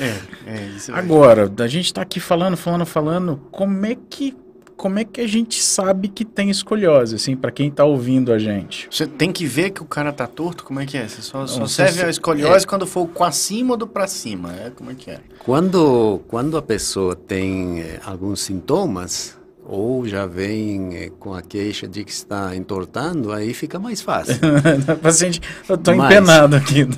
[0.00, 0.14] É,
[0.52, 0.94] é isso.
[0.94, 4.32] Agora, a gente tá aqui falando, falando, falando, como é que
[4.78, 8.38] como é que a gente sabe que tem escoliose, assim, pra quem tá ouvindo a
[8.38, 8.88] gente?
[8.90, 10.62] Você tem que ver que o cara tá torto?
[10.64, 11.06] Como é que é?
[11.06, 13.86] Você só, só Não, serve você- a escoliose quando for o com acima ou do
[13.88, 14.52] pra cima?
[14.54, 15.18] É, como é que é?
[15.44, 19.36] Quando, quando a pessoa tem eh, alguns sintomas,
[19.70, 24.36] ou já vem eh, com a queixa de que está entortando, aí fica mais fácil.
[25.02, 26.86] Paciente, eu tô Mas- empenado aqui.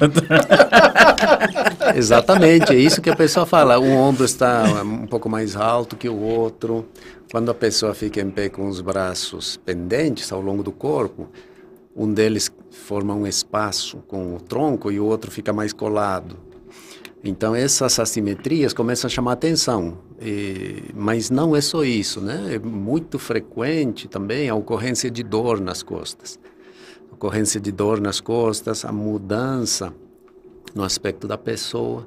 [1.94, 3.78] Exatamente, é isso que a pessoa fala.
[3.78, 6.86] Um ombro está um pouco mais alto que o outro.
[7.30, 11.28] Quando a pessoa fica em pé com os braços pendentes ao longo do corpo,
[11.94, 16.36] um deles forma um espaço com o tronco e o outro fica mais colado.
[17.22, 22.54] Então essas assimetrias começam a chamar atenção, E- mas não é só isso, né?
[22.54, 26.38] É muito frequente também a ocorrência de dor nas costas.
[27.10, 29.92] Ocorrência de dor nas costas, a mudança
[30.74, 32.06] no aspecto da pessoa.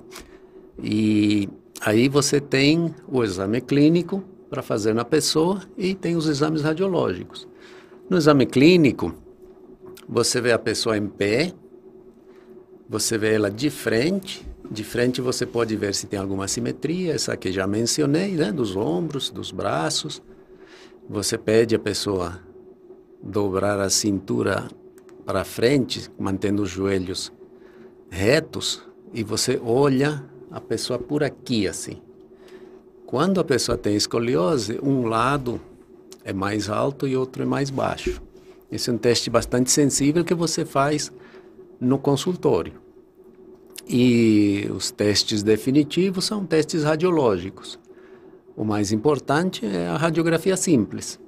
[0.82, 1.50] E
[1.82, 7.48] aí você tem o exame clínico para fazer na pessoa e tem os exames radiológicos.
[8.10, 9.14] No exame clínico,
[10.08, 11.54] você vê a pessoa em pé,
[12.90, 14.48] você vê ela de frente.
[14.70, 18.52] De frente você pode ver se tem alguma simetria, essa que já mencionei, né?
[18.52, 20.22] Dos ombros, dos braços.
[21.10, 22.40] Você pede a pessoa
[23.22, 24.68] dobrar a cintura
[25.26, 27.32] para frente, mantendo os joelhos
[28.14, 31.98] retos e você olha a pessoa por aqui assim.
[33.08, 35.60] Quando a pessoa tem escoliose, um lado
[36.24, 38.22] é mais alto e outro é mais baixo.
[38.72, 41.12] Esse é um teste bastante sensível que você faz
[41.80, 42.74] no consultório.
[43.88, 47.80] E os testes definitivos são testes radiológicos.
[48.56, 51.20] O mais importante é a radiografia simples.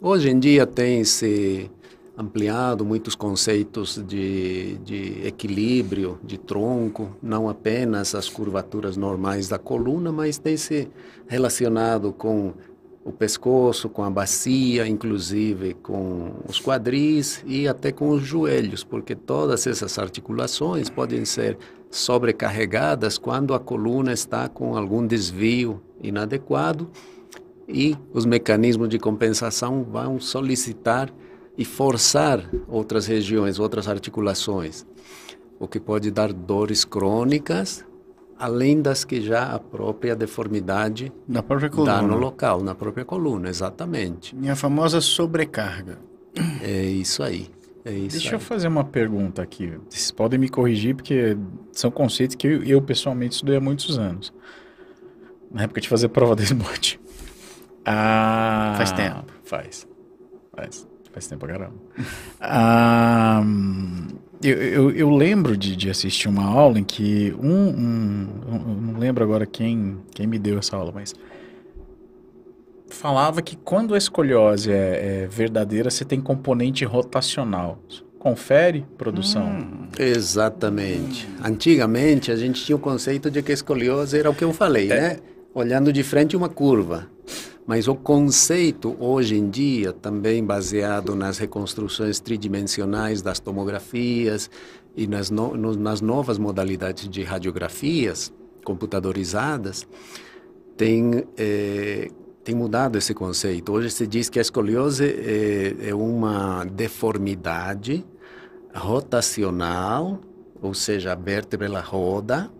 [0.00, 1.70] Hoje em dia tem-se
[2.20, 10.12] ampliado muitos conceitos de, de equilíbrio, de tronco, não apenas as curvaturas normais da coluna,
[10.12, 10.86] mas tem se
[11.26, 12.52] relacionado com
[13.02, 19.14] o pescoço, com a bacia, inclusive com os quadris e até com os joelhos, porque
[19.14, 21.56] todas essas articulações podem ser
[21.90, 26.90] sobrecarregadas quando a coluna está com algum desvio inadequado
[27.66, 31.10] e os mecanismos de compensação vão solicitar
[31.58, 34.86] e forçar outras regiões, outras articulações,
[35.58, 37.84] o que pode dar dores crônicas,
[38.38, 42.02] além das que já a própria deformidade Na própria dá coluna.
[42.02, 44.34] no local, na própria coluna, exatamente.
[44.34, 45.98] Minha famosa sobrecarga.
[46.62, 47.48] É isso aí.
[47.84, 48.34] É isso Deixa aí.
[48.34, 49.72] eu fazer uma pergunta aqui.
[49.88, 51.36] Vocês podem me corrigir, porque
[51.72, 54.32] são conceitos que eu, eu, pessoalmente estudei há muitos anos.
[55.50, 57.00] Na época de fazer prova da SBOT.
[57.84, 59.24] Ah, Faz tempo.
[59.44, 59.86] Faz.
[60.54, 60.86] Faz.
[61.12, 61.74] Faz tempo pra caramba.
[62.40, 63.42] Ah,
[64.42, 68.58] eu, eu, eu lembro de, de assistir uma aula em que um, um- eu
[68.92, 71.14] não lembro agora quem, quem me deu essa aula, mas
[72.88, 77.78] falava que quando a escoliose é, é verdadeira, você tem componente rotacional.
[78.18, 79.46] Confere, produção.
[79.46, 81.26] Hum, Exatamente.
[81.42, 84.88] Antigamente a gente tinha o conceito de que a escoliose era o que eu falei,
[84.88, 85.18] né?
[85.54, 87.06] Olhando de frente uma curva.
[87.66, 94.50] Mas o conceito hoje em dia, também baseado nas reconstruções tridimensionais das tomografias
[94.96, 98.32] e nas, no- no- nas novas modalidades de radiografias
[98.64, 99.86] computadorizadas,
[100.76, 102.10] tem, eh,
[102.42, 103.70] tem mudado esse conceito.
[103.72, 108.04] Hoje se diz que a escoliose é, é uma deformidade
[108.74, 110.18] rotacional,
[110.60, 112.50] ou seja, a vértebra ela roda,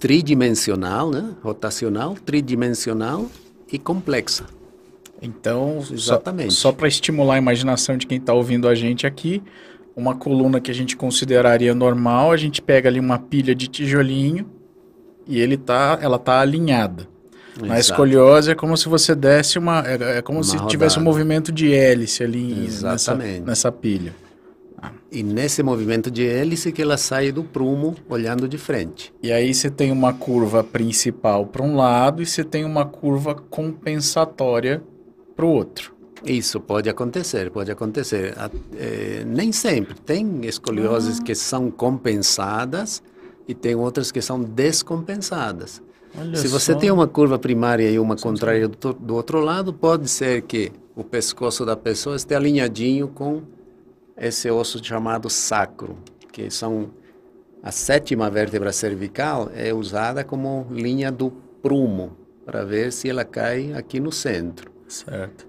[0.00, 1.30] tridimensional, né?
[1.42, 3.26] Rotacional, tridimensional
[3.70, 4.44] e complexa.
[5.22, 6.54] Então, só, Exatamente.
[6.54, 9.42] só para estimular a imaginação de quem está ouvindo a gente aqui,
[9.94, 14.46] uma coluna que a gente consideraria normal, a gente pega ali uma pilha de tijolinho
[15.28, 17.06] e ele tá, ela tá alinhada.
[17.60, 17.80] Na Exato.
[17.80, 21.04] escoliose é como se você desse uma, é, é como Uma se tivesse um rodada.
[21.04, 24.14] movimento de hélice ali nessa, nessa pilha.
[25.12, 29.12] E nesse movimento de hélice que ela sai do prumo olhando de frente.
[29.22, 33.34] E aí você tem uma curva principal para um lado e você tem uma curva
[33.34, 34.82] compensatória
[35.34, 35.92] para o outro.
[36.24, 38.34] Isso pode acontecer, pode acontecer.
[38.76, 39.94] Eh, nem sempre.
[39.94, 43.02] Tem escolioses que são compensadas
[43.48, 45.82] e tem outras que são descompensadas.
[46.16, 46.78] Olha Se você só.
[46.78, 51.02] tem uma curva primária e uma contrária do, do outro lado, pode ser que o
[51.02, 53.42] pescoço da pessoa esteja alinhadinho com
[54.20, 55.96] esse osso chamado sacro,
[56.30, 56.90] que são
[57.62, 61.30] a sétima vértebra cervical é usada como linha do
[61.62, 64.70] prumo para ver se ela cai aqui no centro.
[64.88, 65.46] Certo.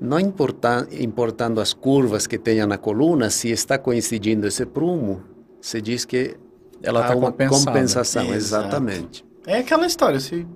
[0.00, 5.22] Não importa, importando as curvas que tenha na coluna, se está coincidindo esse prumo,
[5.60, 6.36] se diz que
[6.82, 8.64] Ela está uma compensação, Exato.
[8.64, 9.24] exatamente.
[9.46, 10.46] É aquela história, se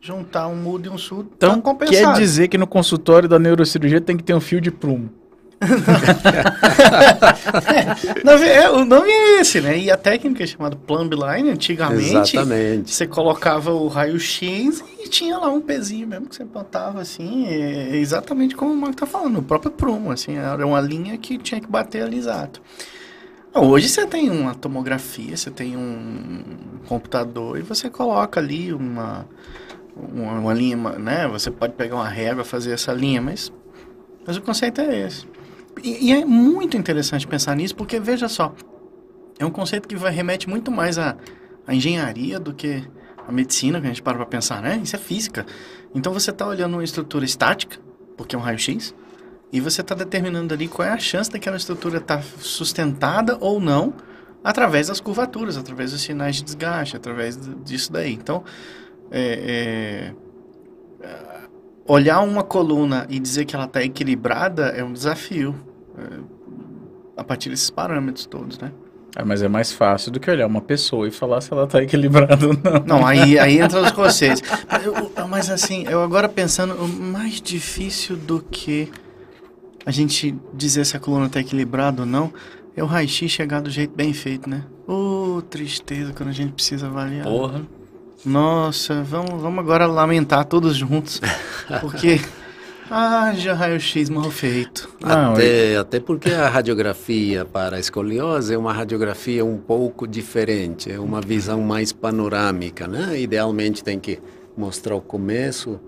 [0.00, 2.14] juntar um mudo e um surdo, Então, tá compensado.
[2.14, 5.10] quer dizer que no consultório da neurocirurgia tem que ter um fio de prumo.
[8.46, 9.78] É, o nome é esse, né?
[9.78, 12.94] E a técnica é chamada plumb line, antigamente, Exatamente.
[12.94, 17.96] você colocava o raio-x e tinha lá um pezinho mesmo que você botava assim, é
[17.96, 21.60] exatamente como o Marco tá falando, o próprio prumo, assim, era uma linha que tinha
[21.60, 22.60] que bater ali exato.
[23.54, 26.42] Hoje você tem uma tomografia, você tem um
[26.86, 29.26] computador e você coloca ali uma,
[29.96, 31.26] uma, uma linha, né?
[31.28, 33.50] Você pode pegar uma régua e fazer essa linha, mas,
[34.26, 35.26] mas o conceito é esse.
[35.82, 38.54] E, e é muito interessante pensar nisso, porque veja só,
[39.38, 41.16] é um conceito que vai, remete muito mais à,
[41.66, 42.82] à engenharia do que
[43.26, 44.80] à medicina, que a gente para para pensar, né?
[44.82, 45.44] Isso é física.
[45.94, 47.78] Então você está olhando uma estrutura estática,
[48.16, 48.94] porque é um raio-x,
[49.52, 53.94] e você está determinando ali qual é a chance daquela estrutura estar sustentada ou não
[54.42, 58.12] através das curvaturas, através dos sinais de desgaste, através disso daí.
[58.12, 58.44] Então,
[59.10, 60.12] é,
[61.02, 61.06] é,
[61.86, 65.54] olhar uma coluna e dizer que ela está equilibrada é um desafio.
[65.98, 66.18] É,
[67.16, 68.72] a partir desses parâmetros todos, né?
[69.18, 71.82] Ah, mas é mais fácil do que olhar uma pessoa e falar se ela tá
[71.82, 72.98] equilibrada ou não.
[72.98, 74.42] Não, aí, aí entra os conceitos.
[74.70, 78.90] Mas, mas assim, eu agora pensando, o mais difícil do que
[79.86, 82.30] a gente dizer se a coluna está equilibrada ou não,
[82.76, 84.64] é o raio-x chegar do jeito bem feito, né?
[84.86, 87.24] Ô, tristeza quando a gente precisa avaliar.
[87.24, 87.62] Porra.
[88.22, 91.22] Nossa, vamos, vamos agora lamentar todos juntos.
[91.80, 92.20] Porque
[92.90, 94.88] haja raio-x mal feito.
[95.00, 100.90] Não, até, até porque a radiografia para a escoliose é uma radiografia um pouco diferente,
[100.90, 103.18] é uma visão mais panorâmica, né?
[103.20, 104.18] Idealmente tem que
[104.56, 105.80] mostrar o começo,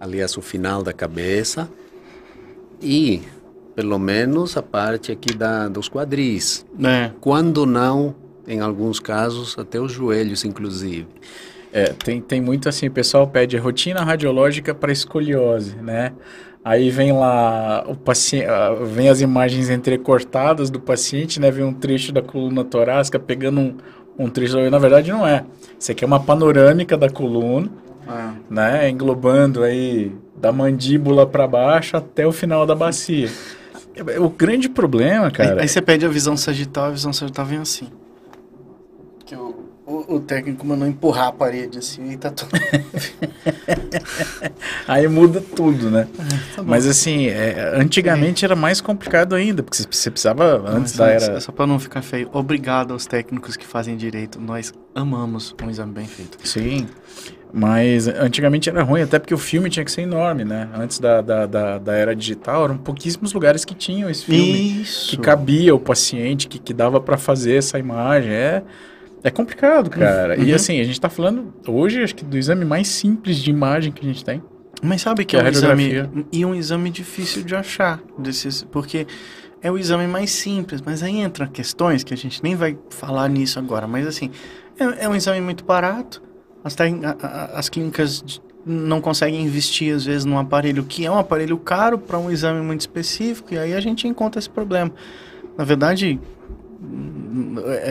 [0.00, 1.68] aliás, o final da cabeça
[2.80, 3.22] e,
[3.74, 6.64] pelo menos, a parte aqui da, dos quadris.
[6.82, 7.10] É.
[7.20, 8.14] Quando não,
[8.46, 11.06] em alguns casos, até os joelhos, inclusive.
[11.72, 16.12] É, tem, tem muito assim, o pessoal pede rotina radiológica para escoliose, né?
[16.64, 18.46] Aí vem lá o paciente,
[18.92, 21.50] vem as imagens entrecortadas do paciente, né?
[21.50, 23.76] Vem um trecho da coluna torácica pegando um,
[24.18, 25.44] um trecho, na verdade não é.
[25.78, 27.68] Isso aqui é uma panorâmica da coluna,
[28.08, 28.88] Ah, né?
[28.88, 33.28] Englobando aí da mandíbula para baixo até o final da bacia.
[34.20, 37.58] O grande problema, Aí, cara, aí você pede a visão sagital, a visão sagital vem
[37.58, 37.88] assim.
[39.88, 42.50] O, técnico mandou empurrar a parede assim e tá tudo.
[44.88, 46.08] aí muda tudo, né?
[46.56, 46.68] Tá bom.
[46.68, 51.28] Mas assim, é, antigamente era mais complicado ainda, porque você- precisava, antes Mas da antes,
[51.28, 51.40] era...
[51.40, 54.40] Só pra não ficar feio, obrigado aos técnicos que fazem direito.
[54.40, 56.36] Nós amamos um exame bem feito.
[56.42, 56.88] Sim,
[57.52, 60.68] mas antigamente era ruim, até porque o filme tinha que ser enorme, né?
[60.74, 64.82] Antes da, da, da, da era digital, eram pouquíssimos lugares que tinham esse filme.
[64.82, 65.10] Isso.
[65.10, 68.32] Que cabia o paciente, que, que dava pra fazer essa imagem.
[68.32, 68.62] É,
[69.28, 70.36] é complicado, cara.
[70.36, 70.54] E Uhum.
[70.54, 74.00] assim, a gente tá falando hoje, acho que do exame mais simples de imagem que
[74.04, 74.42] a gente tem.
[74.82, 78.62] Mas sabe que Que é é um exame e um exame difícil de achar, desses,
[78.70, 79.06] porque
[79.62, 83.28] é o exame mais simples, mas aí entra questões que a gente nem vai falar
[83.28, 84.30] nisso agora, mas assim,
[84.78, 86.22] é, é um exame muito barato,
[86.62, 91.06] as, tec- a- a- as clínicas de- não conseguem investir às vezes num aparelho que
[91.06, 94.50] é um aparelho caro para um exame muito específico, e aí a gente encontra esse
[94.50, 94.92] problema.
[95.56, 96.20] Na verdade,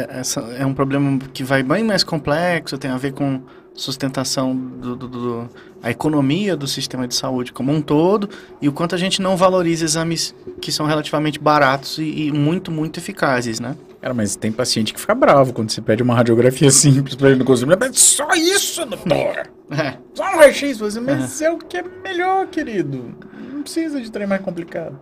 [0.09, 3.41] essa é um problema que vai bem mais complexo, tem a ver com
[3.73, 5.49] sustentação do, do- do-
[5.83, 8.29] a economia do sistema de saúde como um todo
[8.61, 12.71] e o quanto a gente não valoriza exames que são relativamente baratos e, e muito,
[12.71, 13.75] muito eficazes, né?
[14.01, 17.39] Cara, mas tem paciente que fica bravo quando você pede uma radiografia simples pra ele
[17.39, 17.75] não conseguir.
[17.77, 19.49] Mas só isso, doutor!
[19.71, 19.97] É.
[20.13, 23.13] Só um raio-x, você, mas é o que é melhor, querido.
[23.51, 24.99] Não precisa de trem mais complicado.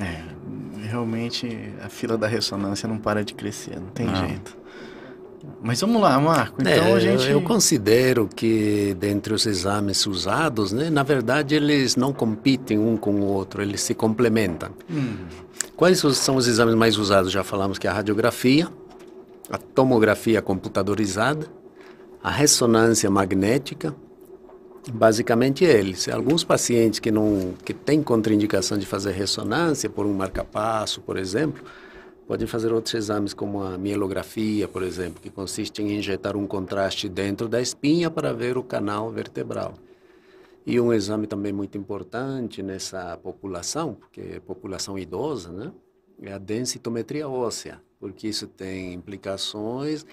[0.00, 0.22] É,
[0.88, 1.46] realmente
[1.84, 4.14] a fila da ressonância não para de crescer, não tem Não.
[4.28, 4.56] jeito.
[5.62, 6.60] Mas vamos lá, Marco.
[6.60, 7.28] Então É, a gente.
[7.30, 13.12] eu, considero que dentre os exames usados, né, na verdade eles não competem um com
[13.20, 14.70] o outro, eles se complementam.
[14.90, 15.16] Hum,
[15.76, 17.30] Quais são os exames mais usados?
[17.30, 18.66] Já falamos que é a radiografia,
[19.48, 21.46] a tomografia computadorizada,
[22.22, 23.94] a ressonância magnética,
[24.92, 26.08] basicamente eles.
[26.08, 31.62] Alguns pacientes que não que têm contraindicação de fazer ressonância por um marcapasso, por exemplo,
[32.28, 37.08] Podem fazer outros exames, como a mielografia, por exemplo, que consiste em injetar um contraste
[37.08, 39.72] dentro da espinha para ver o canal vertebral.
[40.66, 45.72] E um exame também muito importante nessa população, porque é população idosa, né?
[46.20, 50.04] É a densitometria óssea, porque isso tem implicações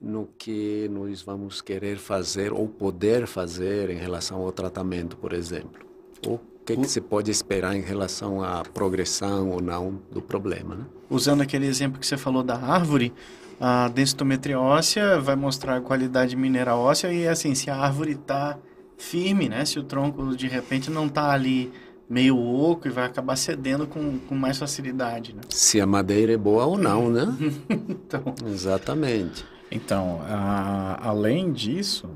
[0.00, 5.84] no que nós vamos querer fazer ou poder fazer em relação ao tratamento, por exemplo.
[6.26, 10.84] O que, que se pode esperar em relação à progressão ou não do problema, né?
[11.10, 13.12] Usando aquele exemplo que você falou da árvore,
[13.60, 18.58] a densitometria óssea vai mostrar a qualidade mineral óssea e assim, se a árvore está
[18.96, 19.64] firme, né?
[19.64, 21.70] Se o tronco de repente não está ali
[22.08, 25.42] meio oco e vai acabar cedendo com, com mais facilidade, né?
[25.48, 27.26] Se a madeira é boa ou não, né?
[27.68, 29.44] então, Exatamente.
[29.74, 32.08] Então, a- além disso,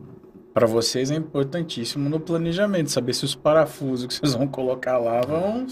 [0.54, 5.20] para vocês é importantíssimo no planejamento saber se os parafusos que vocês vão colocar lá
[5.20, 5.66] vão,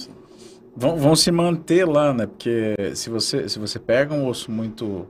[0.76, 2.26] vão, vão se manter lá, né?
[2.26, 5.07] Porque se você, se você pega um osso muito,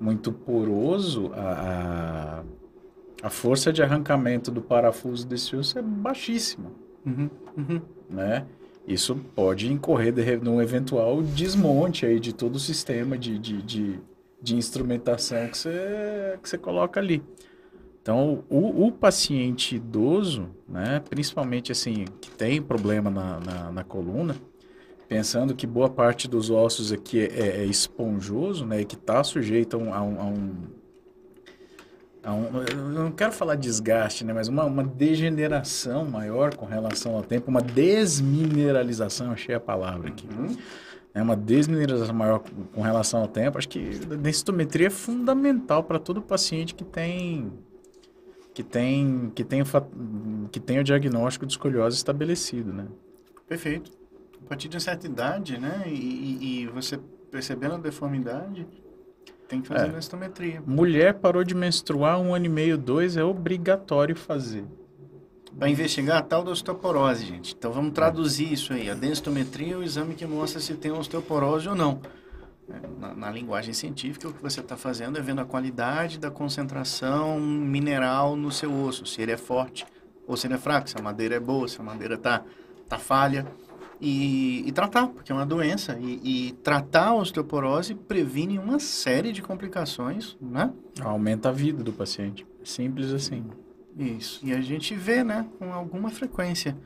[0.00, 2.42] muito poroso, a,
[3.22, 6.70] a, força de arrancamento do parafuso desse osso é baixíssima,
[7.06, 7.80] uhum, uhum.
[8.08, 8.46] né?
[8.86, 14.00] Isso pode incorrer de, num eventual desmonte aí de todo o sistema de, de, de,
[14.40, 17.22] de instrumentação que você, que você coloca ali.
[18.00, 24.34] Então, o, o paciente idoso, né, principalmente assim, que tem problema na, na, na coluna,
[25.08, 29.76] pensando que boa parte dos ossos aqui é, é esponjoso, né, e que está sujeito
[29.76, 30.20] a um, a um,
[32.22, 37.22] a um- não quero falar desgaste, né, mas uma, uma degeneração maior com relação ao
[37.22, 40.26] tempo, uma desmineralização, achei a palavra aqui.
[41.14, 42.40] É uma desmineralização maior
[42.74, 43.58] com- relação ao tempo.
[43.58, 47.52] Acho que a densitometria é fundamental para todo paciente que tem
[48.54, 49.64] que tem que tem o
[50.50, 52.86] que tem o diagnóstico de escoliose estabelecido, né?
[53.48, 53.90] Perfeito.
[54.44, 55.84] A partir de uma certa idade, né?
[55.86, 56.98] E, e- e você
[57.30, 58.66] percebendo a deformidade,
[59.48, 59.88] tem que fazer É.
[59.92, 60.62] densitometria.
[60.66, 64.64] Mulher parou de menstruar um ano e meio, dois, é obrigatório fazer.
[65.58, 67.54] Para investigar a tal da osteoporose, gente.
[67.58, 68.88] Então vamos traduzir isso aí.
[68.88, 72.00] A densitometria é o exame que mostra se tem osteoporose ou não.
[72.70, 76.30] É, Na, na linguagem científica, o que você está fazendo é vendo a qualidade da
[76.30, 79.84] concentração mineral no seu osso, se ele é forte
[80.28, 82.44] ou se ele é fraco, se a madeira é boa, se a madeira está
[82.88, 83.44] tá falha.
[84.00, 85.98] E, e tratar, porque é uma doença.
[86.00, 90.72] E, e tratar a osteoporose previne uma série de complicações, né?
[91.00, 92.46] Aumenta a vida do paciente.
[92.62, 93.44] Simples assim.
[93.98, 94.40] Isso.
[94.46, 96.76] E a gente vê, né, com alguma frequência,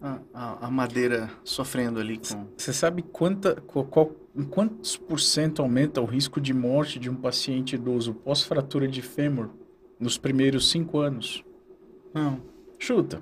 [0.00, 2.46] a, a, a madeira sofrendo ali com.
[2.56, 7.16] Você sabe quanta, qual, em quantos por cento aumenta o risco de morte de um
[7.16, 9.50] paciente idoso pós-fratura de fêmur
[9.98, 11.42] nos primeiros cinco anos?
[12.14, 12.40] Não.
[12.78, 13.20] Chuta.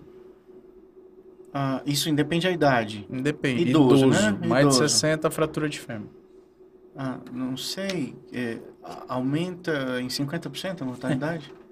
[1.53, 3.07] Ah, isso independe da idade.
[3.09, 3.71] Independe.
[3.71, 4.39] Idoso, né?
[4.47, 4.85] Mais Idoso.
[4.85, 6.09] de 60 fratura de fêmur.
[6.97, 8.17] Ah, não sei.
[8.33, 8.59] é,
[9.09, 11.53] aumenta em 50% a mortalidade?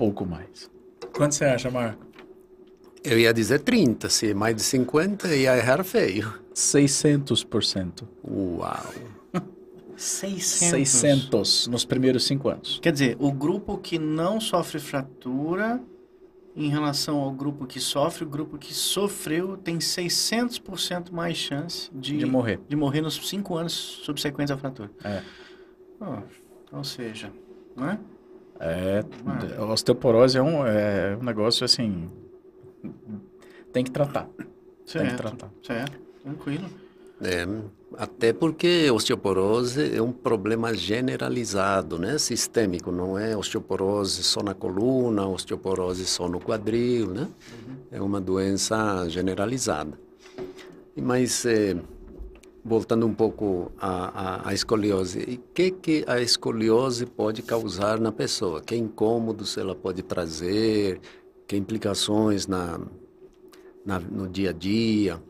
[0.00, 0.70] Pouco mais.
[1.14, 2.06] Quanto você acha, Marco?
[3.04, 6.32] Eu ia dizer 30, se mais de 50 ia errar feio.
[6.54, 8.04] 600%.
[8.26, 8.94] Uau!
[9.96, 10.70] 600.
[10.70, 12.78] 600 nos primeiros cinco anos.
[12.80, 15.78] Quer dizer, o grupo que não sofre fratura,
[16.56, 22.16] em relação ao grupo que sofre, o grupo que sofreu tem 600% mais chance de,
[22.16, 22.58] De morrer.
[22.66, 24.90] de morrer nos 5 anos subsequentes à fratura.
[25.04, 25.20] É.
[26.00, 26.22] Ah,
[26.72, 27.30] ou seja,
[27.76, 27.98] não é?
[28.60, 29.02] É,
[29.58, 32.10] a osteoporose é um, é um negócio assim.
[33.72, 34.28] Tem que tratar.
[34.36, 35.50] Tem que Certo, tratar.
[35.62, 36.68] certo, tranquilo.
[37.22, 37.46] É,
[37.96, 42.18] até porque osteoporose é um problema generalizado, né?
[42.18, 47.28] Sistêmico, não é osteoporose só na coluna, osteoporose só no quadril, né?
[47.90, 49.98] É uma doença generalizada.
[50.96, 51.76] Mas, eh,
[52.64, 58.12] voltando um pouco à, à, à escoliose, o que, que a escoliose pode causar na
[58.12, 58.60] pessoa?
[58.60, 61.00] Que incômodos ela pode trazer?
[61.46, 62.80] Que implicações na,
[63.84, 65.20] na, no dia a dia?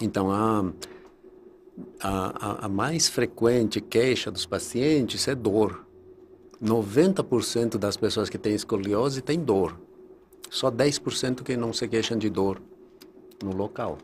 [0.00, 0.64] Então, a,
[2.00, 5.86] a, a, mais frequente queixa dos pacientes é dor.
[6.62, 9.78] 90% das pessoas que têm escoliose têm dor.
[10.48, 12.60] Só 10% que não se queixam de dor
[13.42, 13.98] no local.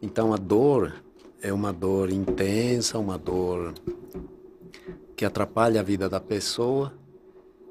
[0.00, 0.94] Então, a dor
[1.40, 3.74] é uma dor intensa, uma dor
[5.16, 6.92] que atrapalha a vida da pessoa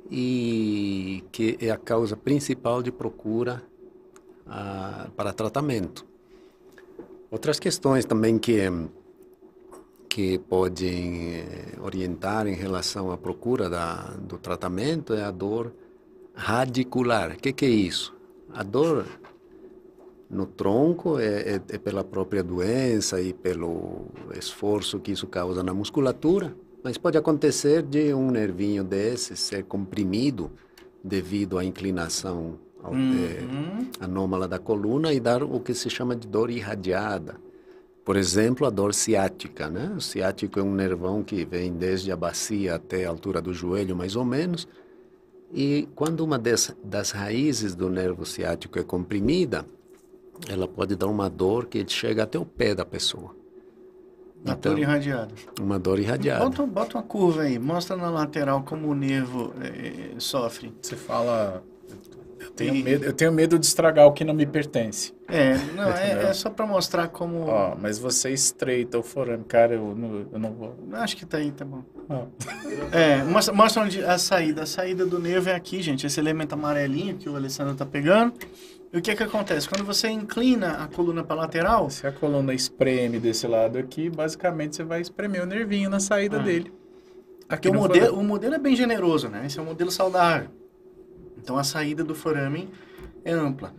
[0.09, 3.61] e que é a causa principal de procura
[4.45, 6.05] ah, para tratamento.
[7.29, 8.69] Outras questões também que
[10.17, 11.45] que podem eh,
[11.79, 15.71] orientar em relação à procura da, do tratamento é a dor
[16.33, 17.33] radicular.
[17.33, 18.15] O que, que é isso?
[18.51, 19.05] A dor
[20.29, 24.07] no tronco é, é, é, pela própria doença e pelo
[24.37, 26.53] esforço que isso causa na musculatura,
[26.83, 30.51] mas pode acontecer de um nervinho desse ser comprimido
[31.03, 33.25] devido à inclinação uhum.
[33.99, 37.35] é, anômala da coluna e dar o que se chama de dor irradiada.
[38.03, 39.93] Por exemplo, a dor ciática, né?
[39.97, 43.97] O ciático é um nervão que vem desde a bacia até a altura do joelho,
[43.97, 44.65] mais ou menos.
[45.53, 49.65] E quando uma das, das raízes do nervo ciático é comprimida,
[50.47, 53.35] ela pode dar uma dor que chega até o pé da pessoa.
[54.43, 55.33] Uma então, dor irradiada.
[55.59, 56.45] Uma dor irradiada.
[56.45, 60.73] Bota, bota uma curva aí, mostra na lateral como o nervo é, sofre.
[60.81, 61.63] Você fala
[62.39, 62.83] eu tenho, e...
[62.83, 65.13] medo, eu tenho medo de estragar o que não me pertence.
[65.27, 67.47] É, não, é, é, só para mostrar como.
[67.47, 70.75] Ó, mas você estreita o forame, cara, eu não, eu não vou.
[70.93, 71.83] Acho que tá aí, tá bom.
[72.09, 72.25] Ah.
[72.91, 74.63] É, mostra, mostra onde a saída.
[74.63, 76.05] A saída do nervo é aqui, gente.
[76.05, 78.33] Esse elemento amarelinho que o Alessandro tá pegando.
[78.91, 79.67] E o que que acontece?
[79.67, 81.89] Quando você inclina a coluna para lateral.
[81.89, 86.37] Se a coluna espreme desse lado aqui, basicamente você vai espremer o nervinho na saída
[86.39, 86.43] ah.
[86.43, 86.71] dele.
[87.49, 89.45] Aqui o modelo, o modelo é bem generoso, né?
[89.45, 90.49] Esse é um modelo saudável.
[91.37, 92.69] Então a saída do foramen
[93.23, 93.73] é ampla.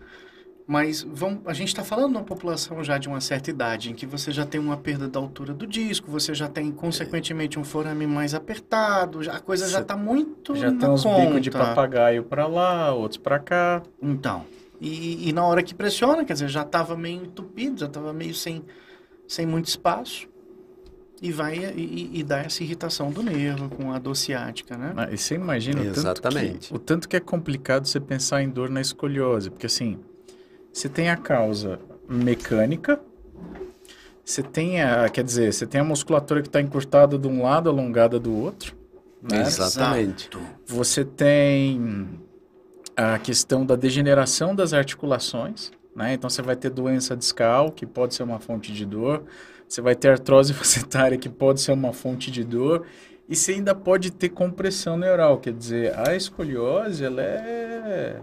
[0.67, 3.95] Mas vamos, a gente está falando de uma população já de uma certa idade, em
[3.95, 7.65] que você já tem uma perda da altura do disco, você já tem, consequentemente, um
[7.65, 12.23] forame mais apertado, já, a coisa já está muito Já tem uns bicos de papagaio
[12.23, 13.83] para lá, outros para cá.
[14.03, 14.45] Então,
[14.81, 18.35] e, e, na hora que pressiona, quer dizer, já estava meio entupido, já estava meio
[18.35, 18.65] sem,
[19.27, 20.29] sem muito espaço
[21.21, 24.93] e vai e, e, dá essa irritação do nervo com a dor ciática, né?
[24.97, 28.49] Ah, e você imagina o tanto, que, o tanto que é complicado você pensar em
[28.49, 29.99] dor na escoliose, porque assim,
[30.73, 33.01] você tem a causa mecânica,
[34.25, 37.69] você tem a, quer dizer, você tem a musculatura que está encurtada de um lado,
[37.69, 38.77] alongada do outro.
[39.21, 39.41] Né?
[39.41, 40.31] Exatamente.
[40.67, 42.09] Você tem
[42.99, 46.15] a questão da degeneração das articulações, né?
[46.15, 49.23] Então você vai ter doença discal, que pode ser uma fonte de dor.
[49.69, 52.87] Você vai ter artrose facetária, que pode ser uma fonte de dor.
[53.29, 58.21] E você ainda pode ter compressão neural, quer dizer, a escoliose, ela é...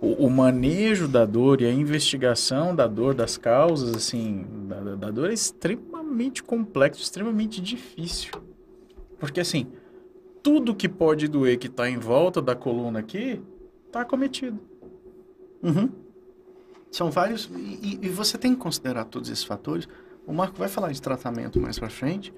[0.00, 5.10] O, o manejo da dor e a investigação da dor, das causas, assim, da, da
[5.10, 8.30] dor é extremamente complexo, extremamente difícil.
[9.18, 9.66] Porque, assim,
[10.42, 13.42] tudo que pode doer que está em volta da coluna aqui,
[13.88, 14.58] está acometido.
[15.62, 15.90] Uhum.
[16.90, 19.88] São vários, e, e, você tem que considerar todos esses fatores,
[20.26, 22.32] o Marco vai falar de tratamento mais para frente,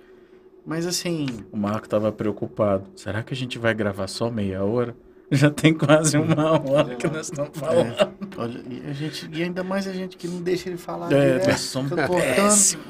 [0.66, 1.26] mas assim.
[1.52, 2.88] O Marco estava preocupado.
[2.96, 4.96] Será que a gente vai gravar só meia hora?
[5.30, 7.92] Já tem quase uma hora que nós estamos falando.
[7.92, 11.12] É, olha, e, a gente, e ainda mais a gente que não deixa ele falar.
[11.12, 12.82] É, direto, somos péssimo.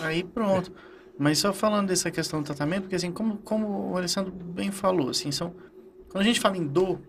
[0.00, 0.72] Aí pronto.
[1.18, 5.10] Mas só falando dessa questão do tratamento, porque assim, como, como o Alessandro bem falou,
[5.10, 5.54] assim, são,
[6.10, 7.00] quando a gente fala em dor,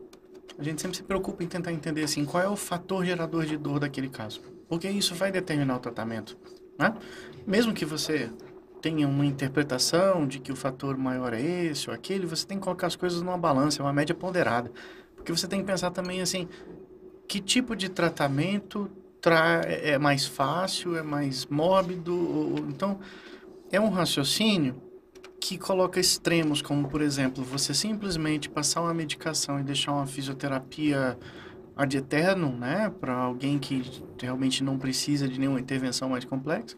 [0.57, 3.57] a gente sempre se preocupa em tentar entender assim, qual é o fator gerador de
[3.57, 4.41] dor daquele caso.
[4.67, 6.37] Porque isso vai determinar o tratamento.
[6.77, 6.93] Né?
[7.45, 8.29] Mesmo que você
[8.81, 12.63] tenha uma interpretação de que o fator maior é esse ou aquele, você tem que
[12.63, 14.71] colocar as coisas numa balança, uma média ponderada.
[15.15, 16.47] Porque você tem que pensar também assim,
[17.27, 18.89] que tipo de tratamento
[19.21, 22.99] tra é, é mais fácil, é mais mórbido, ou, então
[23.71, 24.86] é um raciocínio
[25.39, 31.17] que coloca extremos, como por exemplo, você simplesmente passar uma medicação e deixar uma fisioterapia
[31.75, 33.83] ad eterno, né, para alguém que
[34.19, 36.75] realmente não precisa de nenhuma intervenção mais complexa,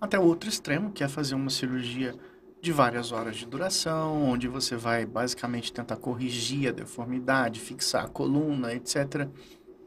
[0.00, 2.14] até o outro extremo, que é fazer uma cirurgia
[2.60, 8.08] de várias horas de duração, onde você vai basicamente tentar corrigir a deformidade, fixar a
[8.08, 9.28] coluna, etc.,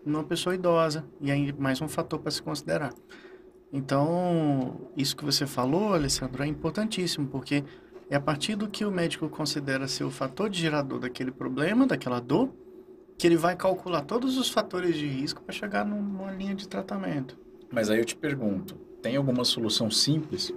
[0.05, 1.05] numa pessoa idosa.
[1.19, 2.93] E aí mais um fator para se considerar.
[3.73, 7.63] Então, isso que você falou, Alessandro, é importantíssimo, porque
[8.09, 11.87] é a partir do que o médico considera ser o fator de gerador daquele problema,
[11.87, 12.49] daquela dor,
[13.17, 17.37] que ele vai calcular todos os fatores de risco para chegar numa linha de tratamento.
[17.71, 20.53] Mas aí eu te pergunto, tem alguma solução simples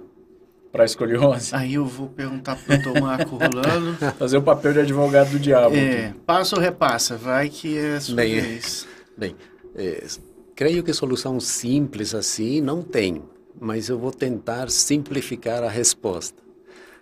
[0.71, 1.53] para escoliose?
[1.55, 3.93] Aí eu vou perguntar para o Tomarco Rolando.
[4.17, 5.75] Fazer o papel de advogado do diabo.
[5.75, 8.87] É, passa ou repassa, vai que é sua bem, vez.
[9.17, 9.35] Bem,
[9.75, 10.07] é,
[10.55, 13.21] creio que solução simples assim não tem,
[13.59, 16.41] mas eu vou tentar simplificar a resposta.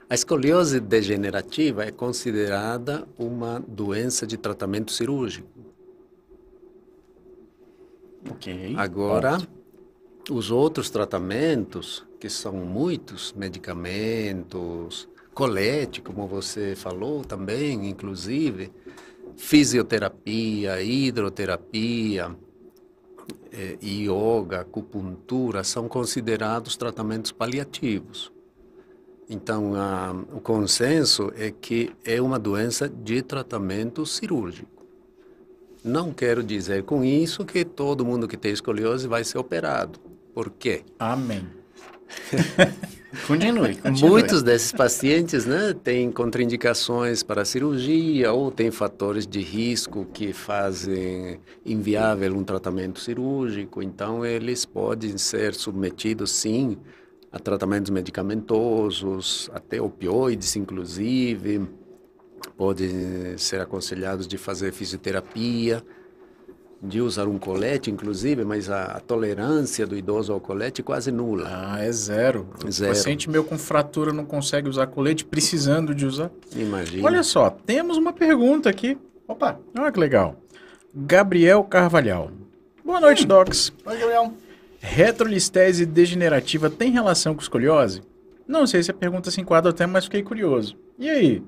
[0.09, 5.49] A escoliose degenerativa é considerada uma doença de tratamento cirúrgico.
[8.31, 8.73] Ok.
[8.77, 9.37] Agora,
[10.31, 18.71] os outros tratamentos, que são muitos, medicamentos, colete, como você falou também, inclusive,
[19.35, 22.33] fisioterapia, hidroterapia,
[23.51, 28.31] eh, yoga, acupuntura, são considerados tratamentos paliativos.
[29.29, 34.85] Então, a, o consenso é que é uma doença de tratamento cirúrgico.
[35.83, 39.99] Não quero dizer com isso que todo mundo que tem escoliose vai ser operado.
[40.33, 40.83] Por quê?
[40.99, 41.45] Amém.
[43.25, 44.09] Continue, continue.
[44.09, 50.33] Muitos desses pacientes né, têm contraindicações para a cirurgia ou têm fatores de risco que
[50.33, 56.77] fazem inviável um tratamento cirúrgico, então eles podem ser submetidos, sim,
[57.31, 61.67] a tratamentos medicamentosos, até opioides, inclusive,
[62.55, 65.83] podem ser aconselhados de fazer fisioterapia
[66.81, 71.11] de usar um colete, inclusive, mas a, a, tolerância do idoso ao colete é quase
[71.11, 71.47] nula.
[71.47, 72.47] Ah, é zero.
[72.69, 72.91] Zero.
[72.91, 76.29] O paciente meu com fratura não consegue usar colete, precisando de usar.
[76.55, 77.05] Imagina.
[77.05, 78.97] Olha só, temos uma pergunta aqui.
[79.27, 80.35] Opa, olha que legal.
[80.93, 82.31] Gabriel Carvalhal.
[82.85, 83.27] Boa noite, Hum.
[83.27, 83.73] Docs.
[83.85, 84.33] Oi, Gabriel.
[84.79, 88.01] Retrolistese degenerativa tem relação com escoliose?
[88.47, 90.77] Não sei se a pergunta se enquadra até, mas fiquei curioso.
[90.97, 91.43] E aí?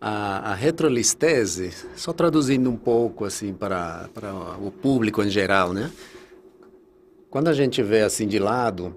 [0.00, 5.90] A, a retrolistese, só traduzindo um pouco assim para, para o público em geral, né?
[7.30, 8.94] Quando a gente vê assim de lado,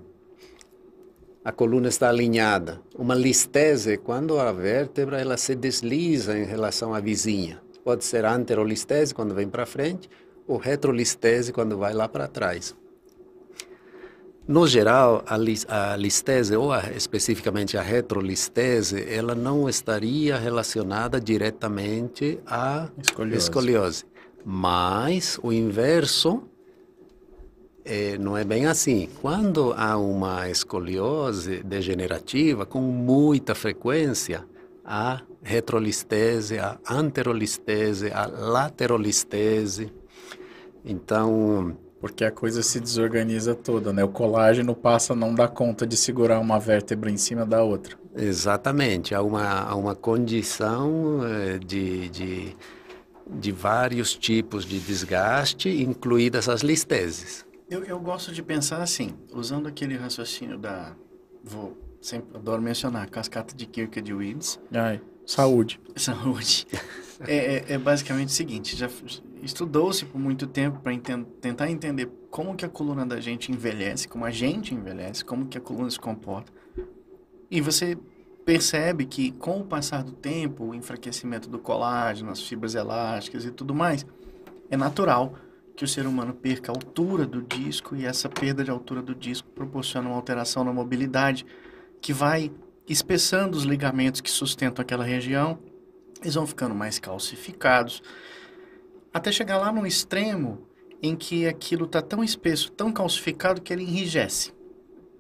[1.43, 2.80] a coluna está alinhada.
[2.95, 7.61] Uma listese é quando a vértebra ela se desliza em relação à vizinha.
[7.84, 10.07] Pode ser anterolistese quando vem para frente
[10.48, 12.76] ou retrolistese quando vai lá para trás.
[14.48, 21.22] No geral, a, lis- a listese, ou a- especificamente a retrolistese, ela não estaria relacionada
[21.22, 23.38] diretamente à Escoliose.
[23.44, 24.06] escoliose.
[24.44, 26.44] Mas o inverso
[27.86, 29.08] eh, não é bem assim.
[29.22, 34.44] Quando há uma escoliose degenerativa com muita frequência,
[34.84, 39.92] há retrolistese, a anterolistese, a laterolistese.
[40.84, 44.03] Então, Porque a coisa se desorganiza toda, né?
[44.03, 47.95] O colágeno passa a não dar conta de segurar uma vértebra em cima da outra.
[48.15, 52.55] Exatamente, há uma, há uma condição eh, de, de,
[53.29, 57.45] de vários tipos de desgaste, incluídas as listeses.
[57.69, 60.93] Eu, eu gosto de pensar assim, usando aquele raciocínio da.
[61.43, 65.79] Vou sempre adoro mencionar, cascata de Kirk de Weeds, Ai, saúde.
[65.95, 66.65] saúde.
[67.28, 68.89] É, é- é basicamente o seguinte: já
[69.41, 70.91] estudou-se por muito tempo para
[71.39, 75.57] tentar entender como que a coluna da gente envelhece, como a gente envelhece, como que
[75.57, 76.51] a coluna se comporta.
[77.49, 77.97] E você
[78.45, 83.51] percebe que com o passar do tempo, o enfraquecimento do colágeno, as fibras elásticas e
[83.51, 84.05] tudo mais,
[84.69, 85.36] é natural
[85.76, 89.15] que o ser humano perca a altura do disco e essa perda de altura do
[89.15, 91.45] disco proporciona uma alteração na mobilidade
[91.99, 92.51] que vai
[92.88, 95.57] espessando os ligamentos que sustentam aquela região,
[96.22, 98.01] eles vão ficando mais calcificados,
[99.13, 100.67] até chegar lá no extremo
[101.01, 104.53] em que aquilo está tão espesso, tão calcificado que ele enrijece.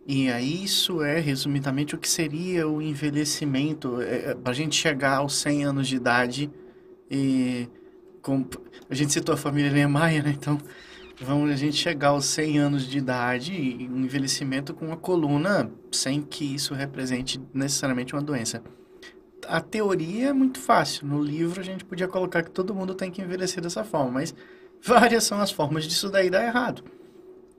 [0.07, 3.97] E aí isso é, resumidamente, o que seria o envelhecimento,
[4.43, 6.49] para a gente chegar aos 100 anos de idade
[7.09, 7.67] e...
[8.21, 8.45] Com,
[8.87, 10.29] a gente citou a família Niemeyer, né?
[10.37, 10.59] Então,
[11.19, 15.71] vamos a gente chegar aos 100 anos de idade e um envelhecimento com uma coluna
[15.91, 18.61] sem que isso represente necessariamente uma doença.
[19.47, 21.07] A teoria é muito fácil.
[21.07, 24.35] No livro a gente podia colocar que todo mundo tem que envelhecer dessa forma, mas
[24.83, 26.83] várias são as formas disso daí dar errado.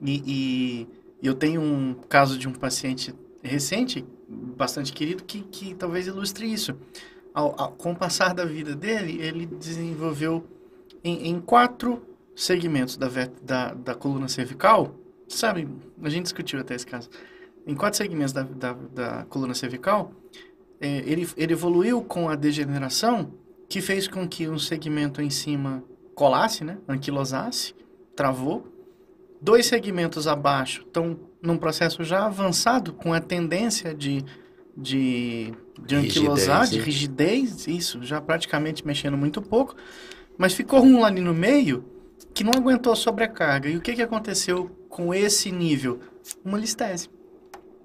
[0.01, 0.87] E,
[1.21, 6.51] e eu tenho um caso de um paciente recente, bastante querido, que, que talvez ilustre
[6.51, 6.75] isso.
[7.33, 10.45] Ao, ao, com o passar da vida dele, ele desenvolveu
[11.03, 12.05] em, em quatro
[12.35, 13.07] segmentos da,
[13.41, 14.95] da, da coluna cervical,
[15.27, 15.67] sabe,
[16.01, 17.09] a gente discutiu até esse caso,
[17.65, 20.11] em quatro segmentos da, da, da coluna cervical,
[20.79, 23.33] é, ele, ele evoluiu com a degeneração
[23.69, 27.73] que fez com que um segmento em cima colasse, né, anquilosasse,
[28.15, 28.67] travou,
[29.41, 34.23] dois segmentos abaixo estão num processo já avançado com a tendência de,
[34.77, 35.53] de,
[35.83, 39.75] de anquilosar, Rigidez, de rigidez, isso, já praticamente mexendo muito pouco,
[40.37, 41.83] mas ficou um ali no meio
[42.33, 43.69] que não aguentou a sobrecarga.
[43.69, 45.99] E o que, que aconteceu com esse nível?
[46.43, 47.09] Uma listese.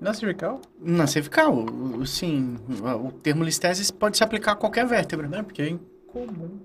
[0.00, 0.60] Na cervical?
[0.80, 1.66] Na cervical,
[2.06, 2.56] sim,
[3.04, 5.26] o termo listese pode se aplicar a qualquer vértebra.
[5.28, 5.42] Né?
[5.42, 6.60] Porque é incomum.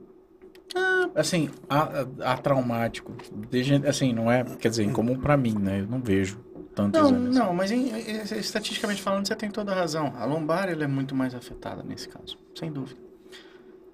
[0.75, 3.11] Ah, assim, a, a, a traumático.
[3.49, 5.81] degen- Assim, não é, quer dizer, incomum pra mim, né?
[5.81, 6.37] Eu não vejo
[6.75, 7.35] tantos Não, anos.
[7.35, 10.13] não, mas em- em- estatisticamente falando, você tem toda a razão.
[10.17, 12.99] A lombar ela é muito mais afetada nesse caso, sem dúvida.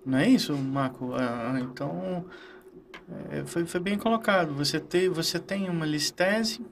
[0.06, 1.14] Não é isso, Marco?
[1.14, 2.26] Ah, então,
[3.32, 4.54] é, foi, foi bem colocado.
[4.56, 6.66] Você, te, você tem uma listese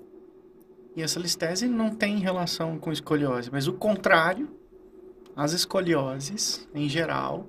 [0.98, 4.50] e essa listese não tem relação com escoliose, mas o contrário,
[5.36, 7.46] as escolioses, em geral,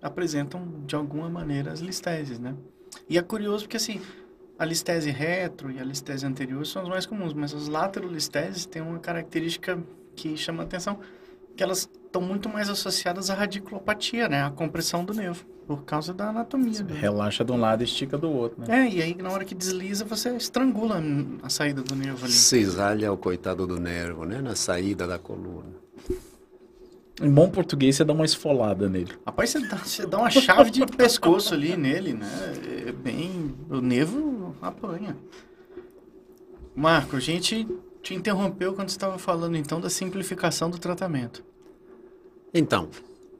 [0.00, 2.56] apresentam de alguma maneira as listeses, né?
[3.06, 4.00] E é curioso porque, assim,
[4.58, 8.80] a listese retro e a listese anterior são as mais comuns, mas as laterolisteses têm
[8.80, 9.78] uma característica
[10.16, 10.98] que chama a atenção,
[11.54, 14.42] que elas estão muito mais associadas à radiculopatia, né?
[14.42, 15.44] À compressão do nervo.
[15.70, 16.82] Por causa da anatomia.
[16.82, 18.88] do- Relaxa de um lado e estica do outro, né?
[18.88, 21.00] É, e aí na hora que desliza, você estrangula
[21.44, 22.32] a saída do nervo ali.
[22.32, 24.42] Cisalha o coitado do nervo, né?
[24.42, 25.68] Na saída da coluna.
[27.22, 29.12] Em bom português, você dá uma esfolada nele.
[29.24, 32.26] Rapaz, você dá, você dá uma chave de pescoço ali nele, né?
[32.88, 33.54] É bem.
[33.70, 35.16] O nervo apanha.
[36.74, 37.64] Marco, a gente
[38.02, 41.44] te interrompeu quando você estava falando então da simplificação do tratamento.
[42.52, 42.88] Então,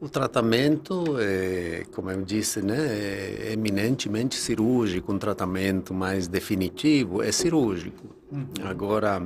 [0.01, 5.13] o tratamento, é, como eu disse, né, é eminentemente cirúrgico.
[5.13, 8.09] Um tratamento mais definitivo é cirúrgico.
[8.65, 9.23] Agora,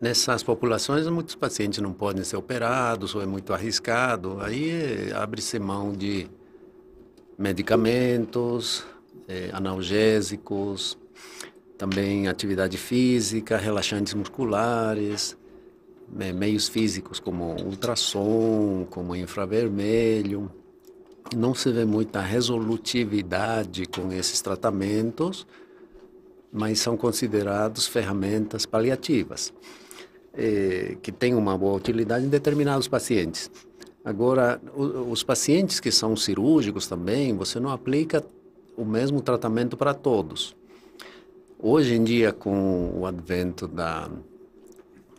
[0.00, 4.40] nessas populações, muitos pacientes não podem ser operados ou é muito arriscado.
[4.40, 6.28] Aí é, abre-se mão de
[7.38, 8.84] medicamentos,
[9.28, 10.98] é, analgésicos,
[11.78, 15.36] também atividade física, relaxantes musculares,
[16.10, 20.50] meios físicos como ultrassom, como infravermelho.
[21.36, 25.46] Não se vê muita resolutividade com esses tratamentos,
[26.52, 29.52] mas são considerados ferramentas paliativas,
[30.34, 33.50] eh, que têm uma boa utilidade em determinados pacientes.
[34.04, 38.24] Agora, os pacientes que são cirúrgicos também, você não aplica
[38.76, 40.56] o mesmo tratamento para todos.
[41.58, 44.10] Hoje em dia, com o advento da,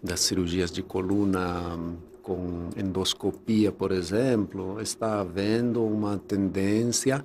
[0.03, 1.79] das cirurgias de coluna
[2.21, 7.23] com endoscopia, por exemplo, está havendo uma tendência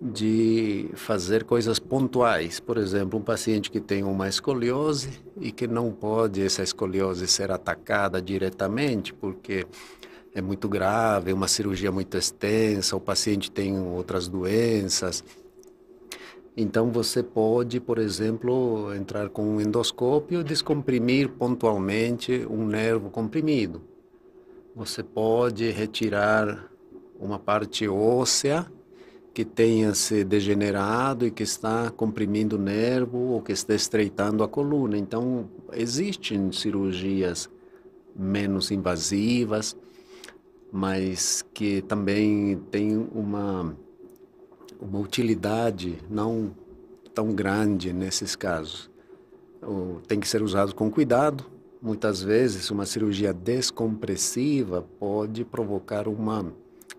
[0.00, 2.58] de fazer coisas pontuais.
[2.58, 7.50] Por exemplo, um paciente que tem uma escoliose e que não pode essa escoliose ser
[7.50, 9.66] atacada diretamente, porque
[10.34, 15.22] é muito grave, uma cirurgia muito extensa, o paciente tem outras doenças.
[16.56, 23.80] Então você pode, por exemplo, entrar com um endoscópio e descomprimir pontualmente um nervo comprimido.
[24.74, 26.70] Você pode retirar
[27.18, 28.66] uma parte óssea
[29.32, 34.48] que tenha se degenerado e que está comprimindo o nervo ou que está estreitando a
[34.48, 34.98] coluna.
[34.98, 37.48] Então, existem cirurgias
[38.14, 39.76] menos invasivas,
[40.72, 43.76] mas que também têm uma
[44.80, 46.54] uma utilidade não
[47.14, 48.90] tão grande nesses casos.
[50.08, 51.44] Tem que ser usado com cuidado.
[51.82, 56.52] Muitas vezes, uma cirurgia descompressiva pode provocar uma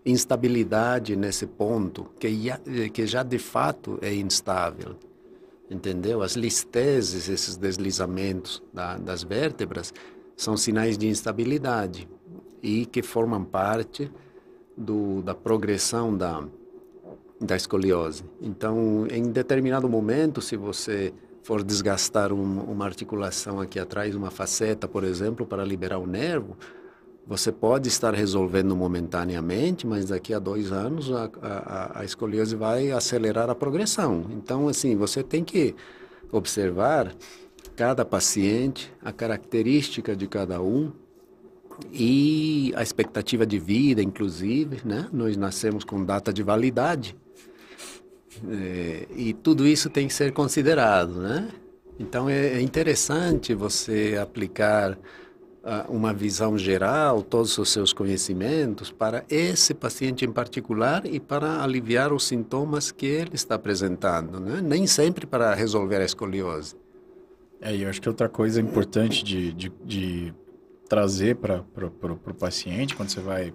[0.06, 2.60] instabilidade nesse ponto, que já,
[2.92, 4.96] que já de fato é instável.
[5.70, 6.22] Entendeu?
[6.22, 9.94] As listeses, esses deslizamentos da, das vértebras,
[10.36, 12.10] são sinais de instabilidade
[12.62, 14.12] e que formam parte
[14.76, 16.44] do, da progressão da,
[17.42, 18.24] da escoliose.
[18.40, 21.12] Então, em determinado momento, se você
[21.44, 26.56] for desgastar um, uma articulação aqui atrás, uma faceta, por exemplo, para liberar o nervo,
[27.26, 32.92] você pode estar resolvendo momentaneamente, mas daqui a dois anos a, a, a escoliose vai
[32.92, 34.26] acelerar a progressão.
[34.32, 35.76] Então, assim, você tem que
[36.32, 37.14] observar
[37.76, 40.92] cada paciente, a característica de cada um,
[41.92, 45.08] e a expectativa de vida, inclusive, né?
[45.12, 47.16] Nós nascemos com data de validade.
[48.50, 51.50] É, e tudo isso tem que ser considerado, né?
[52.00, 54.98] Então é, é interessante você aplicar
[55.64, 61.62] ah, uma visão geral, todos os seus conhecimentos para esse paciente em particular e para
[61.64, 64.60] aliviar os sintomas que ele está apresentando, né?
[64.62, 66.76] Nem sempre para resolver a escoliose.
[67.62, 70.34] É, eu acho que outra coisa importante de, de, de
[70.90, 73.54] trazer para o paciente, quando você vai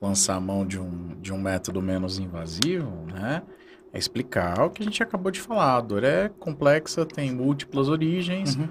[0.00, 3.42] lançar a mão de um, de um método menos invasivo, né?
[3.92, 5.76] É explicar o que a gente acabou de falar.
[5.76, 8.56] A dor é complexa, tem múltiplas origens.
[8.56, 8.68] Uhum.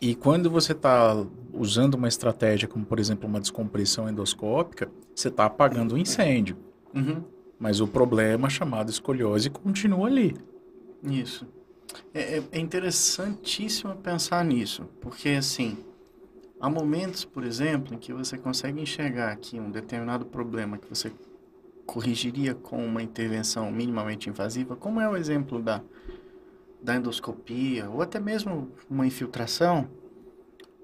[0.00, 5.46] E quando você está usando uma estratégia como, por exemplo, uma descompressão endoscópica, você está
[5.46, 6.56] apagando o incêndio.
[6.94, 7.22] Uhum.
[7.58, 10.36] Mas o problema chamado escoliose continua ali.
[11.02, 11.46] Isso.
[12.12, 15.78] É, é- é interessantíssimo pensar nisso, porque assim,
[16.60, 21.12] há momentos, por exemplo, em que você consegue enxergar aqui um determinado problema que você
[21.86, 25.82] corrigiria com uma intervenção minimamente invasiva, como é o exemplo da,
[26.82, 29.88] da endoscopia, ou até mesmo uma infiltração,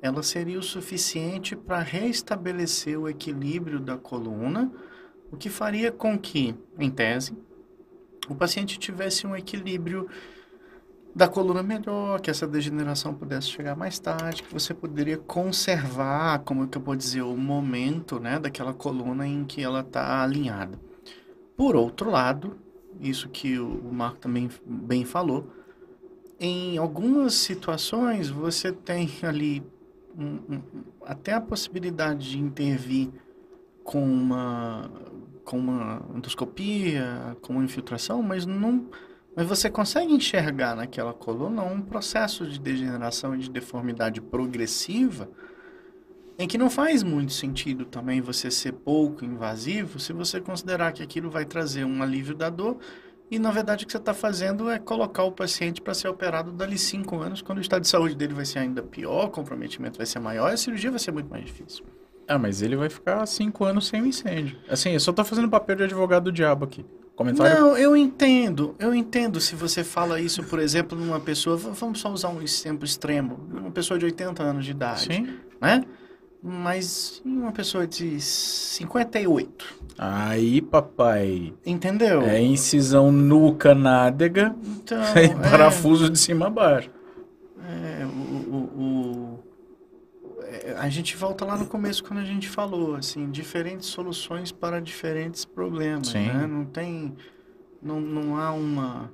[0.01, 4.71] ela seria o suficiente para restabelecer o equilíbrio da coluna,
[5.31, 7.37] o que faria com que, em tese,
[8.29, 10.09] o paciente tivesse um equilíbrio
[11.15, 16.69] da coluna melhor, que essa degeneração pudesse chegar mais tarde, que você poderia conservar, como
[16.69, 20.79] que eu vou dizer, o momento, né, daquela coluna em que ela está alinhada.
[21.59, 22.57] Por outro lado,
[23.01, 25.49] isso que o Marco também bem falou,
[26.39, 29.61] em algumas situações você tem ali
[30.17, 30.63] um- um-
[31.05, 33.11] até a possibilidade de intervir
[33.83, 34.89] com uma
[35.45, 38.87] com uma endoscopia, com uma infiltração, mas não
[39.35, 45.29] mas você consegue enxergar naquela coluna um processo de degeneração e de deformidade progressiva
[46.39, 51.03] em que não faz muito sentido também você ser pouco invasivo se você considerar que
[51.03, 52.79] aquilo vai trazer um alívio da dor
[53.31, 56.51] e na verdade o que você está fazendo é colocar o paciente para ser operado
[56.51, 59.99] dali cinco anos, quando o estado de saúde dele vai ser ainda pior, o comprometimento
[59.99, 61.85] vai ser maior e a cirurgia vai ser muito mais difícil.
[62.27, 64.57] Ah, mas ele vai ficar cinco anos sem o incêndio.
[64.69, 66.85] Assim, eu só tô fazendo papel de advogado do diabo aqui.
[67.17, 67.59] Comentário?
[67.59, 68.77] Não, eu entendo.
[68.79, 71.57] Eu entendo se você fala isso, por exemplo, numa pessoa.
[71.57, 73.41] Vamos só usar um exemplo extremo.
[73.51, 75.07] Uma pessoa de 80 anos de idade.
[75.07, 75.39] Sim.
[75.61, 75.85] Né?
[76.43, 79.77] Mas uma pessoa de 58?
[79.99, 81.53] Aí, papai.
[81.67, 82.23] Entendeu?
[82.23, 86.91] É incisão nuca nádega Então, e é, parafuso de cima a baixo.
[87.61, 88.09] é, o,
[88.55, 89.45] o- o-
[90.45, 94.81] é, a gente volta lá no começo quando a gente falou, assim, diferentes soluções para
[94.81, 96.27] diferentes problemas, Sim.
[96.29, 96.47] né?
[96.47, 97.17] Não tem,
[97.83, 99.13] não, não há uma,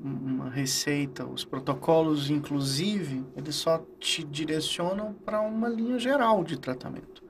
[0.00, 1.26] uma receita.
[1.26, 7.24] Os protocolos, inclusive, eles só te direcionam para uma linha geral de tratamento.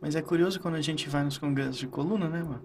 [0.00, 2.64] Mas é curioso quando a gente vai nos congressos de coluna, né, mano?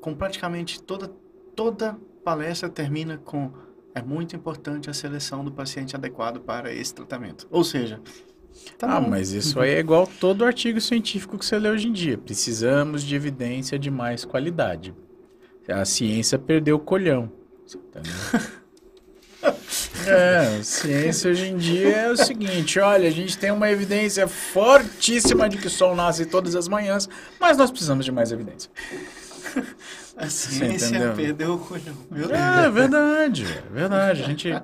[0.00, 1.08] Com praticamente toda,
[1.54, 3.52] toda palestra termina com
[3.94, 7.46] é muito importante a seleção do paciente adequado para esse tratamento.
[7.50, 8.00] Ou seja,
[8.78, 9.10] tá ah, bom.
[9.10, 12.16] mas isso aí é igual todo artigo científico que você lê hoje em dia.
[12.16, 14.94] Precisamos de evidência de mais qualidade.
[15.68, 17.30] A ciência perdeu o colhão.
[17.78, 18.12] Entendeu?
[20.06, 25.48] É, ciência hoje em dia é o seguinte, olha, a gente tem uma evidência fortíssima
[25.48, 27.08] de que o sol nasce todas as manhãs,
[27.38, 28.70] mas nós precisamos de mais evidência.
[30.16, 31.96] a ciência perdeu o colhão.
[32.10, 32.30] Deus.
[32.30, 34.22] É verdade, é verdade.
[34.22, 34.62] A gente,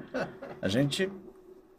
[0.60, 1.10] a gente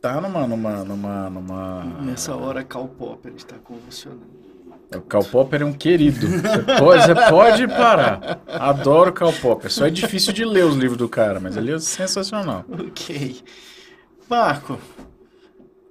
[0.02, 1.84] tá numa, numa, numa, numa...
[2.02, 4.47] Nessa hora, Karl Popper está convulsionando.
[4.96, 6.26] O Karl Popper é um querido.
[6.28, 8.42] Você pode, pode parar.
[8.48, 9.72] Adoro Karl Popper.
[9.72, 12.64] Só é difícil de ler os livros do cara, mas ele é sensacional.
[12.70, 13.42] Ok.
[14.30, 14.80] Marco,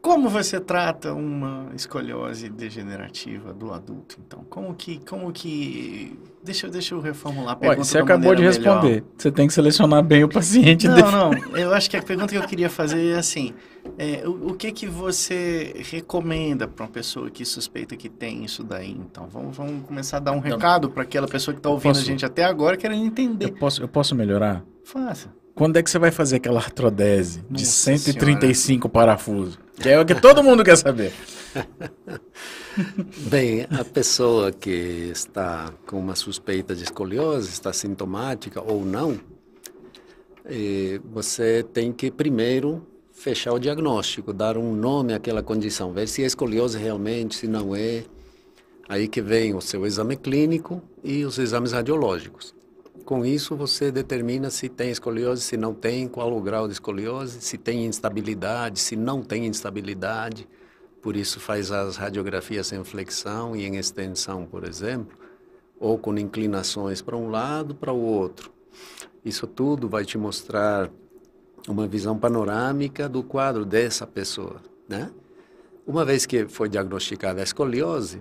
[0.07, 4.45] como você trata uma escoliose degenerativa do adulto, então?
[4.49, 6.17] Como que, como que...
[6.45, 8.75] Deixa, eu- deixa eu reformular a pergunta você acabou de maneira melhor.
[8.85, 9.05] responder.
[9.19, 10.87] Você tem que selecionar bem o paciente.
[10.87, 11.11] Não, dele.
[11.11, 11.57] não.
[11.57, 13.53] Eu acho que a pergunta que eu queria fazer é assim:
[13.99, 18.63] é, o, o que que você recomenda para uma pessoa que suspeita que tem isso
[18.63, 18.93] daí?
[18.93, 22.03] Então, vamos, vamos começar a dar um recado para aquela pessoa que está ouvindo Posso?
[22.03, 23.47] a gente até agora querendo entender.
[23.47, 24.63] Eu posso, eu posso melhorar?
[24.85, 25.35] Faça.
[25.53, 29.59] Quando é que você vai fazer aquela artrodese de Nossa 135 parafusos?
[29.81, 31.13] Que é o que todo mundo quer saber.
[33.29, 39.19] Bem, a pessoa que está com uma suspeita de escoliose, está sintomática ou não,
[40.45, 46.23] eh, você tem que primeiro fechar o diagnóstico, dar um nome àquela condição, ver se
[46.23, 48.05] é escoliose realmente, se não é.
[48.89, 52.56] Aí que vem o seu exame clínico e os exames radiológicos.
[53.07, 57.41] Com isso, você determina se tem escoliose, se não tem, qual o grau de escoliose,
[57.41, 60.49] se tem instabilidade, se não tem instabilidade.
[61.01, 65.17] Por isso faz as radiografias em flexão e em extensão, por exemplo,
[65.79, 68.51] ou com inclinações para um lado, para o outro.
[69.25, 70.91] Isso tudo vai te mostrar
[71.69, 75.13] uma visão panorâmica do quadro dessa pessoa, né?
[75.87, 78.21] Uma vez que foi diagnosticada a escoliose,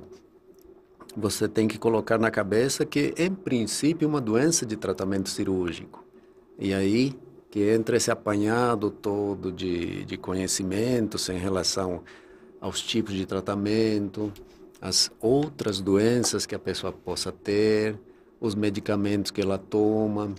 [1.16, 6.04] você tem que colocar na cabeça que, em princípio, é uma doença de tratamento cirúrgico.
[6.60, 7.16] E aí
[7.56, 12.04] que entra esse apanhado todo de, de conhecimentos em relação
[12.60, 14.30] aos tipos de tratamento,
[14.82, 17.98] as outras doenças que a pessoa possa ter,
[18.42, 20.36] os medicamentos que ela toma,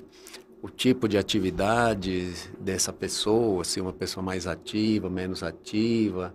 [0.61, 6.35] o tipo de atividade dessa pessoa, se uma pessoa mais ativa, menos ativa.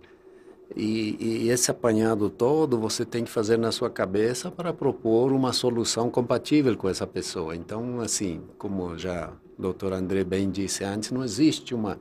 [0.76, 5.52] E, e esse apanhado todo você tem que fazer na sua cabeça para propor uma
[5.52, 7.54] solução compatível com essa pessoa.
[7.54, 11.98] Então, assim, como já o doutor André bem disse antes, não existe uma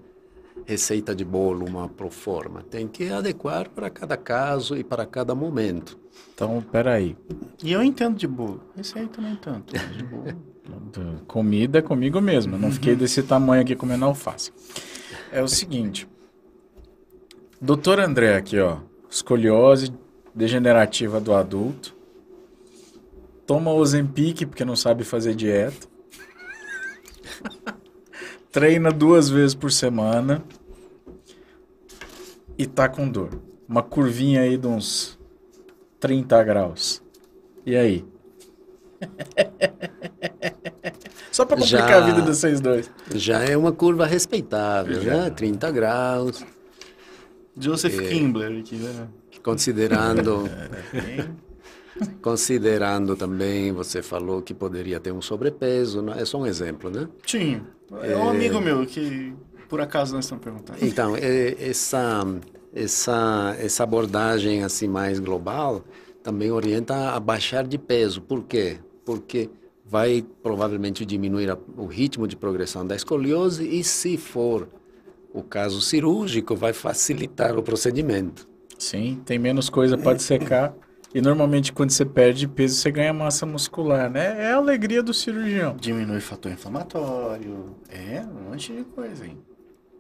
[0.66, 2.64] receita de bolo, uma proforma.
[2.64, 5.98] Tem que adequar para cada caso e para cada momento.
[6.34, 7.16] Então, peraí.
[7.64, 8.62] E eu entendo de bolo.
[8.76, 10.52] Receita nem tanto, de bolo.
[11.28, 12.56] Comida é comigo mesmo.
[12.56, 14.52] Eu não fiquei desse tamanho aqui comendo alface.
[15.32, 16.08] É o seguinte.
[17.62, 18.78] Doutor André aqui, ó.
[19.10, 19.94] Escoliose
[20.34, 21.96] degenerativa do adulto.
[23.46, 25.88] Toma Ozempic porque não sabe fazer dieta.
[28.52, 30.44] Treina duas vezes por semana.
[32.58, 33.40] E tá com dor.
[33.68, 35.18] Uma curvinha aí de uns
[36.00, 37.02] 30 graus.
[37.66, 38.06] E aí?
[41.32, 42.92] Só pra complicar Já- a vida de vocês dois.
[43.16, 45.24] Já é uma curva respeitável, Já.
[45.24, 45.30] né?
[45.30, 46.46] 30 graus,
[47.58, 49.08] Joseph Kimbler aqui, né?
[49.44, 50.50] considerando
[50.94, 51.36] Bem,
[52.22, 57.08] Considerando também, você falou que poderia ter um sobrepeso, é só um exemplo, né?
[57.28, 57.62] Sim.
[58.02, 59.34] É um amigo meu que,
[59.68, 60.80] por acaso, nós estamos perguntando.
[60.82, 62.26] Então, é, essa,
[62.74, 65.84] essa, essa abordagem assim mais global
[66.24, 68.22] também orienta a baixar de peso.
[68.22, 68.80] Por quê?
[69.06, 69.50] Porque
[69.86, 74.68] vai provavelmente diminuir a, o ritmo de progressão da escoliose e, se for
[75.34, 78.48] o caso cirúrgico, vai facilitar o procedimento.
[78.78, 80.74] Sim, tem menos coisa para secar.
[81.14, 84.46] E normalmente quando você perde peso, você ganha massa muscular, né?
[84.46, 85.76] É a alegria do cirurgião.
[85.76, 89.38] Diminui fator inflamatório, é um monte de coisa, hein?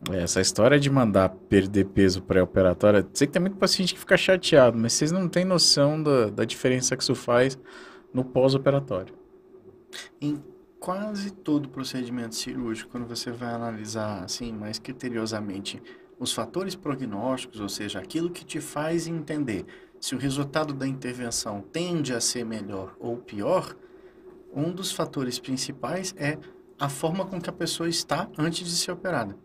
[0.09, 4.17] É, essa história de mandar perder peso pré-operatório, sei que tem muito paciente que fica
[4.17, 7.59] chateado, mas vocês não têm noção da, da diferença que isso faz
[8.11, 9.13] no pós-operatório.
[10.81, 15.79] Quase todo procedimento cirúrgico, quando você vai analisar assim mais criteriosamente
[16.17, 19.63] os fatores prognósticos, ou seja, aquilo que te faz entender
[19.99, 23.75] se o resultado da intervenção tende a ser melhor ou pior,
[24.51, 26.39] um dos fatores principais é
[26.79, 29.37] a forma com que a pessoa está antes de ser operada.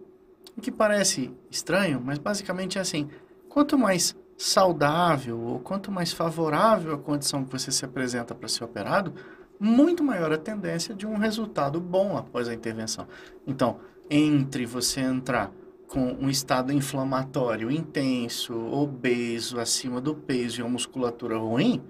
[0.57, 3.11] O que parece estranho, mas basicamente é assim:
[3.47, 8.65] quanto mais saudável ou quanto mais favorável a condição que você se apresenta para ser
[8.65, 9.13] operado,
[9.59, 13.07] muito maior a tendência de um resultado bom após a intervenção.
[13.47, 13.79] Então,
[14.11, 15.53] entre você entrar
[15.89, 21.83] com um estado inflamatório intenso, obeso, acima do peso e uma musculatura ruim,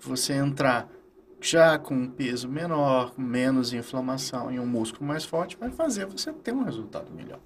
[0.00, 0.88] você entrar
[1.40, 6.32] já com um peso menor, menos inflamação e um músculo mais forte, vai fazer você
[6.32, 7.38] ter um resultado melhor.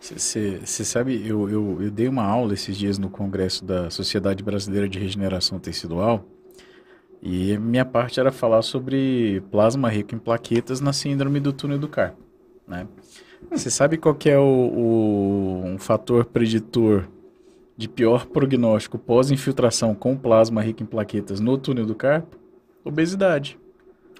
[0.00, 4.88] Você sabe, eu, eu, eu, dei uma aula esses dias no congresso da Sociedade Brasileira
[4.88, 6.24] de Regeneração Tecidual
[7.22, 11.88] e minha parte era falar sobre plasma rico em plaquetas na síndrome do túnel do
[11.88, 12.22] carpo,
[12.66, 12.86] né?
[13.50, 17.08] Você sabe qual que é o, o, um fator preditor
[17.76, 22.36] de pior prognóstico pós-infiltração com plasma rico em plaquetas no túnel do carpo?
[22.84, 23.58] Obesidade.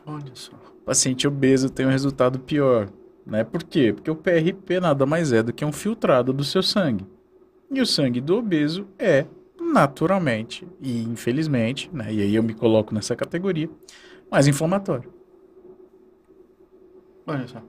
[0.07, 0.53] Olha só.
[0.53, 2.88] O paciente obeso tem um resultado pior.
[3.26, 3.44] Né?
[3.44, 3.92] Por quê?
[3.92, 7.07] Porque o PRP nada mais é do que um filtrado do seu sangue.
[7.70, 9.26] E o sangue do obeso é,
[9.71, 12.12] naturalmente e infelizmente, né?
[12.12, 13.71] e aí eu me coloco nessa categoria,
[14.31, 15.12] mais inflamatório.
[17.27, 17.62] Olha só.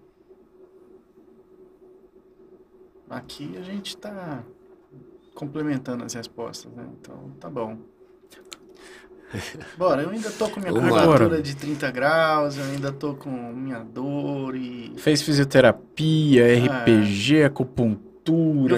[3.09, 4.43] Aqui a gente está
[5.35, 6.87] complementando as respostas, né?
[6.99, 7.77] Então, tá bom.
[9.77, 13.79] Bora, eu ainda tô com minha temperatura de 30 graus, eu ainda tô com minha
[13.79, 14.93] dor e...
[14.97, 18.10] Fez fisioterapia, ah, RPG, acupuntura,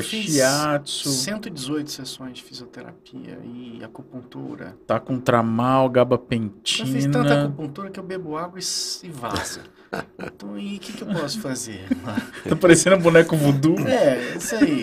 [0.02, 1.10] shiatsu...
[1.10, 4.78] 118 sessões de fisioterapia e acupuntura.
[4.88, 6.88] Tá com tramal, gabapentina...
[6.88, 9.60] Eu fiz tanta acupuntura que eu bebo água e, e vaso.
[10.18, 11.88] Então, e o que, que eu posso fazer?
[12.50, 13.78] tá parecendo um boneco voodoo.
[13.88, 14.82] É, isso aí.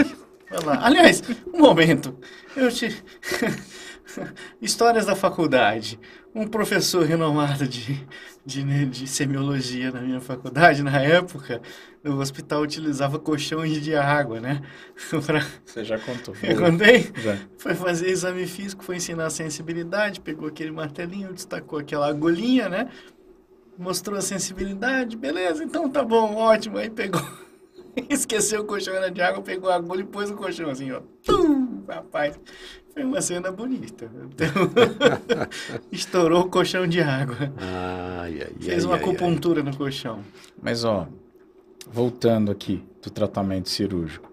[0.50, 0.84] Vai lá.
[0.84, 1.22] Aliás,
[1.52, 2.16] um momento.
[2.56, 2.88] Eu te...
[4.60, 5.98] Histórias da faculdade.
[6.34, 8.04] Um professor renomado de,
[8.44, 11.62] de, né, de, semiologia na minha faculdade, na época,
[12.02, 14.60] no hospital utilizava colchões de água, né?
[15.24, 15.46] pra...
[15.64, 16.34] Você já contou.
[16.42, 17.10] Eu contei?
[17.16, 17.38] Já.
[17.58, 22.88] Foi fazer exame físico, foi ensinar a sensibilidade, pegou aquele martelinho, destacou aquela agulhinha, né?
[23.78, 26.78] Mostrou a sensibilidade, beleza, então tá bom, ótimo.
[26.78, 27.22] Aí pegou,
[28.08, 31.00] esqueceu o colchão era de água, pegou a agulha e pôs o colchão assim, ó.
[31.24, 32.38] Tum, rapaz,
[32.92, 34.10] foi uma cena bonita.
[34.24, 34.48] Então,
[35.92, 37.52] estourou o colchão de água.
[37.56, 40.20] Ai, ai, Fez uma ai, acupuntura no colchão.
[40.60, 41.06] Mas, ó,
[41.90, 44.30] voltando aqui do tratamento cirúrgico.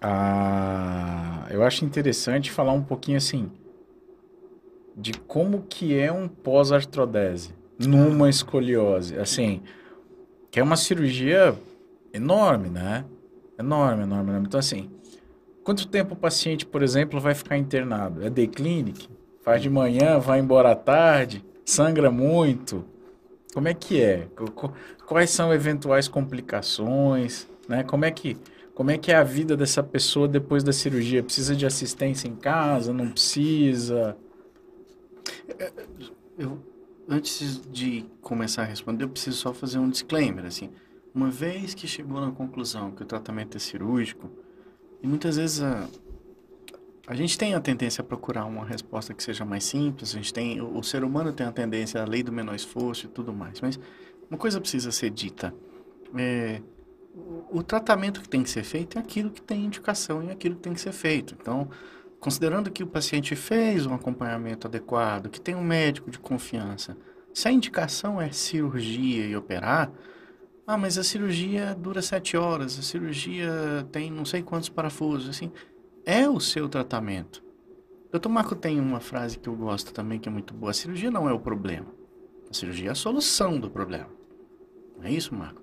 [0.00, 3.48] Ah, eu acho interessante falar um pouquinho assim
[4.96, 9.16] de como que é um pós-artrodese numa escoliose.
[9.16, 9.62] Assim,
[10.50, 11.54] que é uma cirurgia
[12.12, 13.04] enorme, né?
[13.58, 14.46] Enorme, enorme, enorme.
[14.46, 14.90] Então, assim,
[15.64, 18.24] Quanto tempo o paciente, por exemplo, vai ficar internado?
[18.24, 19.08] É day clinic?
[19.42, 21.44] Faz de manhã, vai embora à tarde?
[21.64, 22.84] Sangra muito?
[23.54, 24.28] Como é que é?
[25.06, 27.46] Quais são eventuais complicações?
[27.68, 27.84] Né?
[27.84, 28.36] Como, é que,
[28.74, 31.22] como é que é a vida dessa pessoa depois da cirurgia?
[31.22, 32.92] Precisa de assistência em casa?
[32.92, 34.16] Não precisa?
[36.36, 36.58] Eu,
[37.08, 40.44] antes de começar a responder, eu preciso só fazer um disclaimer.
[40.44, 40.70] Assim,
[41.14, 44.30] uma vez que chegou na conclusão que o tratamento é cirúrgico,
[45.02, 45.88] e muitas vezes a,
[47.06, 50.32] a gente tem a tendência a procurar uma resposta que seja mais simples, a gente
[50.32, 53.32] tem, o, o ser humano tem a tendência à lei do menor esforço e tudo
[53.32, 53.78] mais, mas
[54.30, 55.54] uma coisa precisa ser dita.
[56.16, 56.62] É,
[57.14, 60.54] o, o tratamento que tem que ser feito é aquilo que tem indicação e aquilo
[60.56, 61.36] que tem que ser feito.
[61.38, 61.68] Então,
[62.18, 66.96] considerando que o paciente fez um acompanhamento adequado, que tem um médico de confiança,
[67.34, 69.90] se a indicação é cirurgia e operar,
[70.74, 75.50] ah, mas a cirurgia dura sete horas, a cirurgia tem não sei quantos parafusos, assim.
[76.04, 77.42] É o seu tratamento.
[78.10, 80.70] Doutor Marco tem uma frase que eu gosto também, que é muito boa.
[80.70, 81.86] A cirurgia não é o problema.
[82.50, 84.08] A cirurgia é a solução do problema.
[84.98, 85.62] Não é isso, Marco?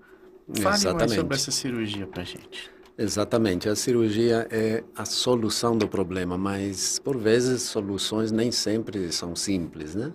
[0.55, 0.99] Fale Exatamente.
[0.99, 2.71] mais sobre essa cirurgia pra gente.
[2.97, 9.35] Exatamente, a cirurgia é a solução do problema, mas por vezes soluções nem sempre são
[9.35, 10.11] simples, né?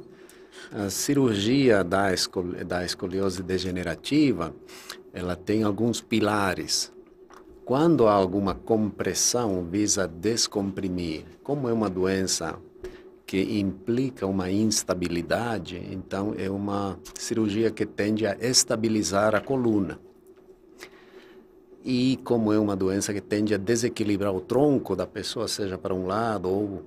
[0.76, 4.52] A cirurgia da, escol da escoliose degenerativa,
[5.12, 6.92] ela tem alguns pilares.
[7.64, 11.26] Quando há alguma compressão, visa descomprimir.
[11.44, 12.58] Como é uma doença
[13.24, 20.00] que implica uma instabilidade, então é uma cirurgia que tende a estabilizar a coluna.
[21.84, 25.94] E como é uma doença que tende a desequilibrar o tronco da pessoa, seja para
[25.94, 26.82] um lado ou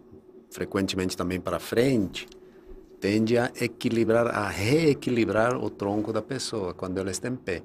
[0.50, 2.28] frequentemente também para frente,
[3.00, 7.64] tende a equilibrar, a reequilibrar o tronco da pessoa quando ela está em pé.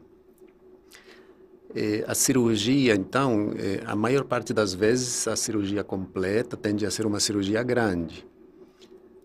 [1.74, 6.90] E a cirurgia, então, eh, a maior parte das vezes, a cirurgia completa tende a
[6.90, 8.26] ser uma cirurgia grande.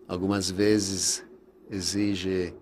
[0.06, 1.22] Algumas vezes
[1.70, 2.54] exige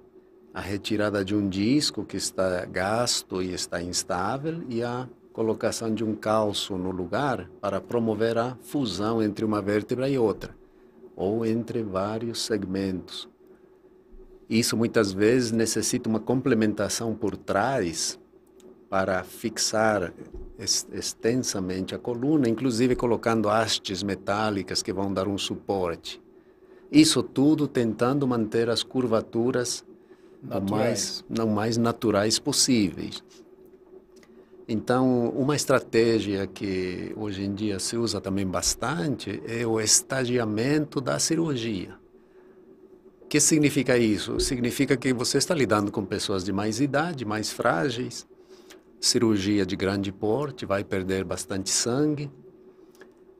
[0.52, 6.02] a retirada de um disco que está gasto e está instável e a colocação de
[6.02, 10.56] um calço no lugar para promover a fusão entre uma vértebra e outra,
[11.14, 13.28] ou entre vários segmentos.
[14.48, 18.18] Isso muitas vezes necessita uma complementação por trás
[18.88, 20.12] para fixar
[20.58, 26.22] extensamente a coluna, inclusive colocando hastes metálicas que vão dar um suporte.
[26.90, 29.84] Isso tudo tentando manter as curvaturas
[30.42, 30.70] naturais.
[30.70, 33.22] mais, não mais naturais possíveis.
[34.68, 41.18] Então, uma estratégia que hoje em dia se usa também bastante é o estagiamento da
[41.18, 41.94] cirurgia.
[43.28, 44.38] Que significa isso?
[44.38, 48.26] Significa que você está lidando com pessoas de mais idade, mais frágeis,
[49.00, 52.30] cirurgia de grande porte, vai perder bastante sangue.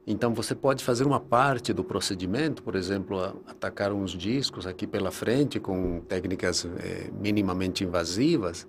[0.05, 5.11] Então, você pode fazer uma parte do procedimento, por exemplo, atacar uns discos aqui pela
[5.11, 8.67] frente com técnicas eh, minimamente invasivas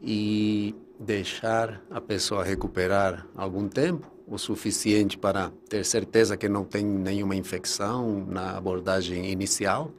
[0.00, 6.84] e deixar a pessoa recuperar algum tempo, o suficiente para ter certeza que não tem
[6.84, 9.92] nenhuma infecção na abordagem inicial,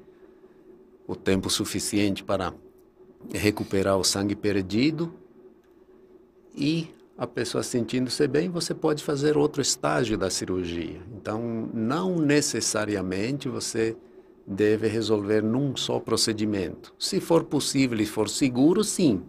[1.08, 2.54] o tempo suficiente para
[3.34, 5.14] recuperar o sangue perdido
[6.56, 11.00] e a pessoa sentindo-se bem, você pode fazer outro estágio da cirurgia.
[11.16, 13.96] Então, não necessariamente você
[14.46, 16.94] deve resolver num só procedimento.
[16.98, 19.22] Se for possível e for seguro, sim,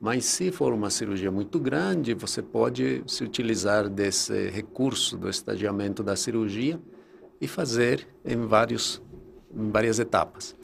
[0.00, 6.02] mas se for uma cirurgia muito grande, você pode se utilizar desse recurso do estadiamento
[6.02, 6.78] da cirurgia
[7.40, 9.02] e fazer em, vários,
[9.54, 10.54] em várias etapas,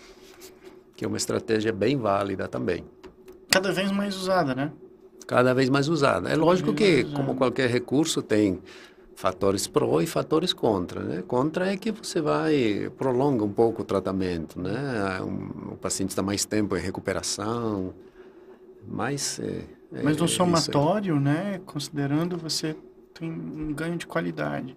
[0.97, 2.85] que é uma estratégia bem válida também.
[3.51, 4.73] Cada vez mais usada, né?
[5.27, 6.28] Cada vez mais usada.
[6.28, 8.60] É lógico que, como qualquer recurso, tem
[9.14, 11.23] fatores pró e fatores contra, né?
[11.23, 15.20] Contra é que você vai prolonga um pouco o tratamento, né?
[15.70, 17.94] O paciente está mais tempo em recuperação,
[18.89, 22.77] mas, é, Mas no é, somatório, né, considerando, você
[23.14, 24.77] tem um ganho de qualidade,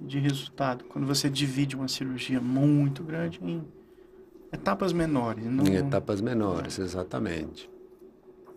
[0.00, 0.84] de resultado.
[0.84, 3.64] Quando você divide uma cirurgia muito grande em
[4.54, 5.44] etapas menores.
[5.44, 5.64] Não...
[5.64, 7.70] Em etapas menores, exatamente.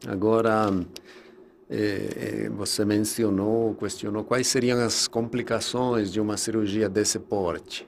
[0.07, 0.69] Agora,
[1.69, 7.87] é, é, você mencionou, questionou quais seriam as complicações de uma cirurgia desse porte.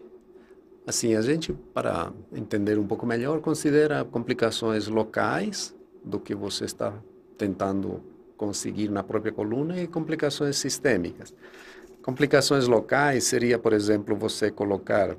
[0.86, 6.94] Assim, a gente, para entender um pouco melhor, considera complicações locais, do que você está
[7.38, 8.02] tentando
[8.38, 11.34] conseguir na própria coluna e complicações sistêmicas.
[12.02, 15.16] Complicações locais seria, por exemplo, você colocar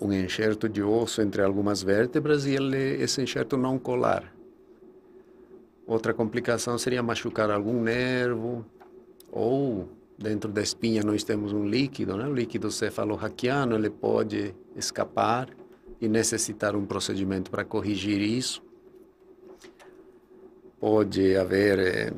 [0.00, 4.32] um enxerto de osso entre algumas vértebras e ele, esse enxerto não colar.
[5.86, 8.64] Outra complicação seria machucar algum nervo
[9.30, 9.88] ou
[10.18, 12.26] dentro da espinha nós temos um líquido, né?
[12.26, 15.48] o líquido cefalorraquiano, ele pode escapar
[16.00, 18.66] e necessitar um procedimento para corrigir isso
[20.78, 22.12] pode haver é,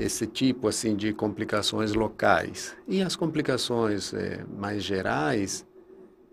[0.00, 5.66] esse tipo assim de complicações locais e as complicações é, mais gerais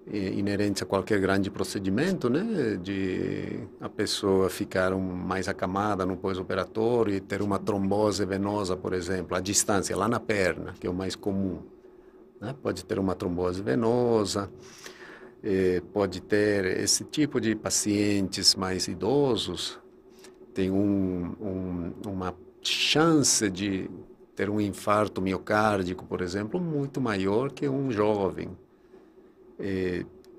[0.07, 7.13] inerentes a qualquer grande procedimento, né, de a pessoa ficar um, mais acamada no pós-operatório
[7.13, 10.93] e ter uma trombose venosa, por exemplo, à distância, lá na perna, que é o
[10.93, 11.59] mais comum.
[12.39, 12.55] Né?
[12.61, 14.51] Pode ter uma trombose venosa,
[15.93, 19.79] pode ter esse tipo de pacientes mais idosos,
[20.53, 23.89] tem um, um, uma chance de
[24.35, 28.49] ter um infarto miocárdico, por exemplo, muito maior que um jovem.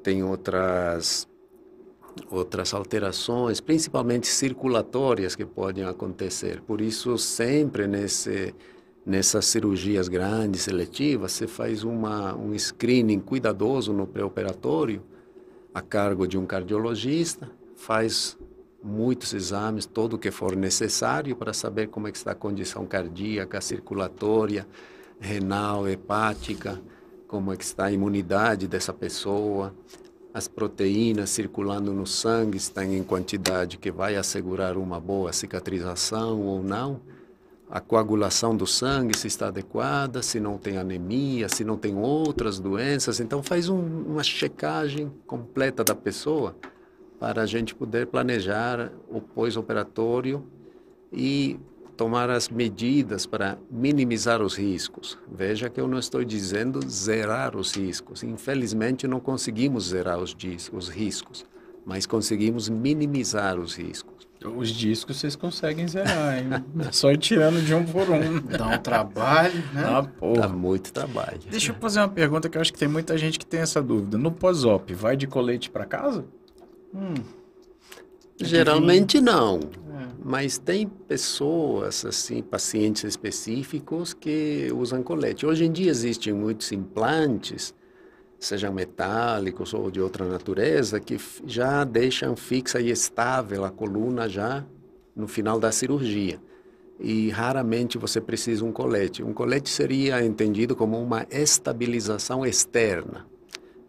[0.02, 1.28] Tem outras
[2.30, 6.60] outras alterações, principalmente circulatórias, que podem acontecer.
[6.60, 8.54] Por isso, sempre nesse
[9.04, 15.02] nessas cirurgias grandes, seletivas, você faz uma, um screening cuidadoso no pré-operatório,
[15.74, 18.38] a cargo de um cardiologista, faz
[18.82, 22.86] muitos exames, todo o que for necessário para saber como é que está a condição
[22.86, 24.66] cardíaca, circulatória,
[25.18, 26.80] renal, hepática,
[27.32, 29.74] como é que está a imunidade dessa pessoa,
[30.34, 36.62] as proteínas circulando no sangue estão em quantidade que vai assegurar uma boa cicatrização ou
[36.62, 37.00] não,
[37.70, 42.58] a coagulação do sangue se está adequada, se não tem anemia, se não tem outras
[42.60, 43.18] doenças.
[43.18, 46.54] Então faz um, uma checagem completa da pessoa
[47.18, 50.44] para a gente poder planejar o pós-operatório
[51.10, 51.58] e
[51.96, 55.18] tomar as medidas para minimizar os riscos.
[55.30, 58.22] Veja que eu não estou dizendo zerar os riscos.
[58.22, 60.36] Infelizmente não conseguimos zerar os,
[60.72, 61.44] os riscos,
[61.84, 64.28] mas conseguimos minimizar os riscos.
[64.44, 66.50] Os discos vocês conseguem zerar, hein?
[66.90, 68.40] Só ir tirando de um por um.
[68.40, 69.84] Dá um trabalho, né?
[69.84, 70.42] Ah, porra.
[70.42, 71.38] Dá muito trabalho.
[71.48, 73.80] Deixa eu fazer uma pergunta que eu acho que tem muita gente que tem essa
[73.80, 74.18] dúvida.
[74.18, 76.24] No pós-op, vai de colete para casa?
[76.92, 77.14] Hum.
[78.40, 79.58] Geralmente não.
[79.58, 80.08] É.
[80.24, 85.46] Mas tem pessoas, assim, pacientes específicos que usam colete.
[85.46, 87.74] Hoje em dia existem muitos implantes
[88.44, 94.64] sejam metálicos ou de outra natureza, que já deixam fixa e estável a coluna já
[95.14, 96.40] no final da cirurgia.
[96.98, 99.22] E raramente você precisa um colete.
[99.22, 103.26] Um colete seria entendido como uma estabilização externa.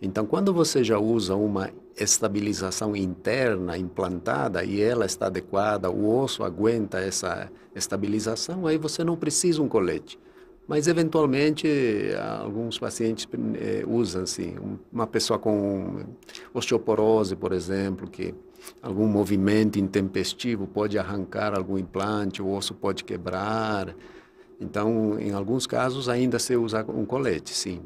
[0.01, 6.43] Então, quando você já usa uma estabilização interna implantada e ela está adequada, o osso
[6.43, 10.19] aguenta essa estabilização, aí você não precisa um colete.
[10.67, 11.67] Mas, eventualmente,
[12.41, 14.55] alguns pacientes eh, usam, assim,
[14.91, 16.05] uma pessoa com
[16.53, 18.33] osteoporose, por exemplo, que
[18.81, 23.93] algum movimento intempestivo pode arrancar algum implante, o osso pode quebrar.
[24.57, 27.81] Então, em alguns casos, ainda se usa um colete, sim.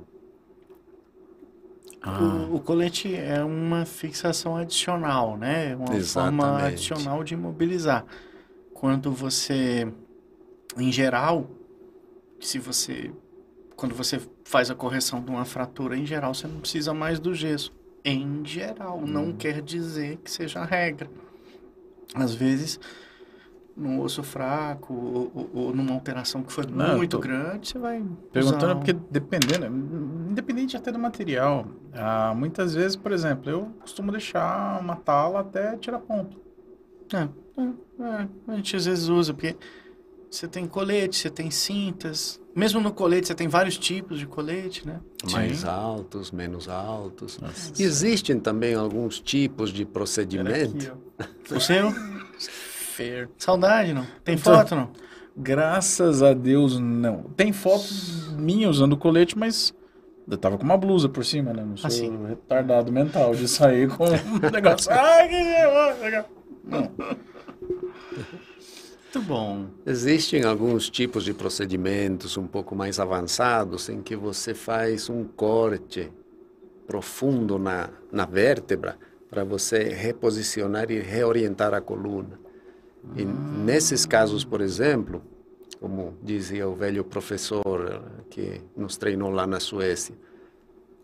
[2.08, 2.22] Ah.
[2.22, 5.76] O, o, colete é uma fixação adicional, né?
[5.76, 6.42] Uma Exatamente.
[6.42, 8.06] forma adicional de imobilizar.
[8.74, 9.92] Quando você,
[10.78, 11.50] em geral,
[12.40, 13.12] se você
[13.76, 17.36] quando você faz a correção de uma fratura em geral, você não precisa mais do
[17.36, 17.72] gesso.
[18.04, 19.38] Em geral, não uhum.
[19.38, 21.08] quer dizer que seja a regra.
[22.16, 22.80] Às vezes,
[23.78, 28.04] num osso fraco ou, ou, ou numa alteração que foi não, muito grande, você vai.
[28.34, 28.76] Perguntando, usar...
[28.76, 29.68] porque dependendo,
[30.30, 35.78] independente até do material, ah, muitas vezes, por exemplo, eu costumo deixar uma tala até
[35.78, 36.38] tirar ponto.
[37.14, 37.28] É,
[37.62, 37.64] é,
[38.04, 39.56] é, a gente às vezes usa, porque
[40.30, 42.41] você tem colete, você tem cintas.
[42.56, 44.99] Mesmo no colete, você tem vários tipos de colete, né?
[45.32, 45.68] Mais Sim.
[45.68, 47.40] altos, menos altos.
[47.40, 47.72] Nossa.
[47.82, 50.98] Existem também alguns tipos de procedimento.
[51.20, 51.94] Aqui, o seu?
[52.98, 53.30] Fair.
[53.38, 54.07] Saudade, não?
[54.24, 54.90] Tem então, foto, não?
[55.38, 57.26] Graças a Deus, não.
[57.36, 57.86] Tem foto
[58.36, 59.72] minha usando colete, mas
[60.28, 61.64] eu tava com uma blusa por cima, né?
[61.64, 62.26] Não sou assim.
[62.26, 64.91] retardado mental de sair com um negócio.
[64.91, 66.30] Ai, que legal.
[66.64, 66.91] Não.
[69.03, 69.68] Muito bom.
[69.86, 76.11] Existem alguns tipos de procedimentos um pouco mais avançados em que você faz um corte
[76.88, 78.98] profundo na, na vértebra
[79.30, 82.47] para você reposicionar e reorientar a coluna.
[83.16, 85.22] E nesses casos, por exemplo,
[85.80, 90.16] como dizia o velho professor que nos treinou lá na Suécia,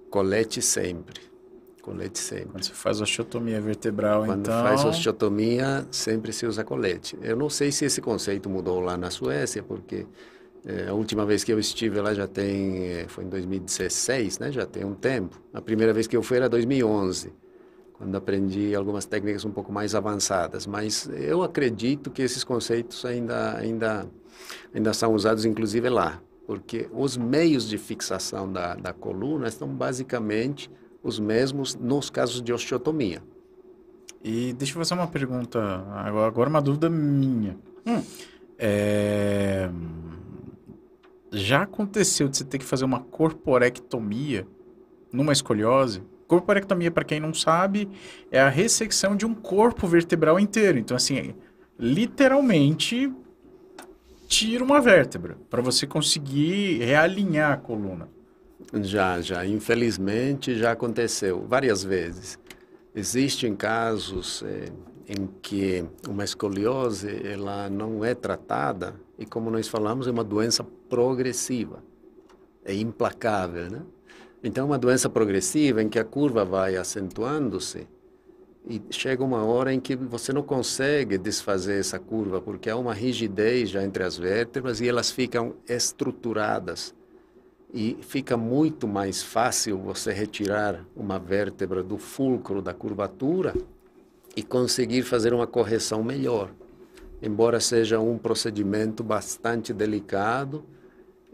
[0.10, 1.34] colete sempre
[1.84, 2.48] Colete sempre.
[2.48, 4.64] Quando você faz osteotomia vertebral, Quando então...
[4.64, 7.20] faz osteotomia, sempre se usa colete.
[7.22, 10.08] Eu não sei se esse conceito mudou lá na Suécia, porque
[10.66, 12.88] é, a última vez que eu estive lá já tem...
[12.88, 14.50] É, foi em 2016, né?
[14.50, 15.42] Já tem um tempo.
[15.54, 17.34] A primeira vez que eu fui era 2011,
[17.94, 20.68] quando aprendi algumas técnicas um pouco mais avançadas.
[20.68, 24.08] Mas eu acredito que esses conceitos ainda, ainda,
[24.74, 26.22] ainda são usados, inclusive, lá.
[26.46, 30.70] Porque os meios de fixação da, da coluna estão basicamente
[31.02, 33.22] os mesmos nos casos de osteotomia.
[34.24, 35.60] E deixa eu fazer uma pergunta,
[35.94, 37.58] agora uma dúvida minha.
[37.86, 38.02] Hum.
[38.58, 39.70] É...
[41.32, 44.48] Já aconteceu de você ter que fazer uma corporectomia
[45.12, 46.02] numa escoliose?
[46.34, 47.88] Corporectomia, para quem não sabe,
[48.32, 50.80] é a ressecção de um corpo vertebral inteiro.
[50.80, 51.36] Então, assim,
[51.78, 53.14] literalmente
[54.28, 58.10] tira uma vértebra para você conseguir realinhar a coluna.
[58.82, 59.46] Já, já.
[59.46, 62.40] Infelizmente já aconteceu várias vezes.
[62.96, 64.72] Existem casos eh,
[65.08, 70.64] em que uma escoliose ela não é tratada e, como nós falamos, é uma doença
[70.90, 71.84] progressiva.
[72.66, 73.82] É implacável, né?
[74.44, 77.88] Então, é uma doença progressiva em que a curva vai acentuando-se
[78.68, 82.94] e chega uma hora em que você não consegue desfazer essa curva, porque há uma
[82.94, 86.94] rigidez já entre as vértebras e elas ficam estruturadas.
[87.74, 93.54] E fica muito mais fácil você retirar uma vértebra do fulcro da curvatura
[94.36, 96.52] e conseguir fazer uma correção melhor.
[97.22, 100.64] Embora seja um procedimento bastante delicado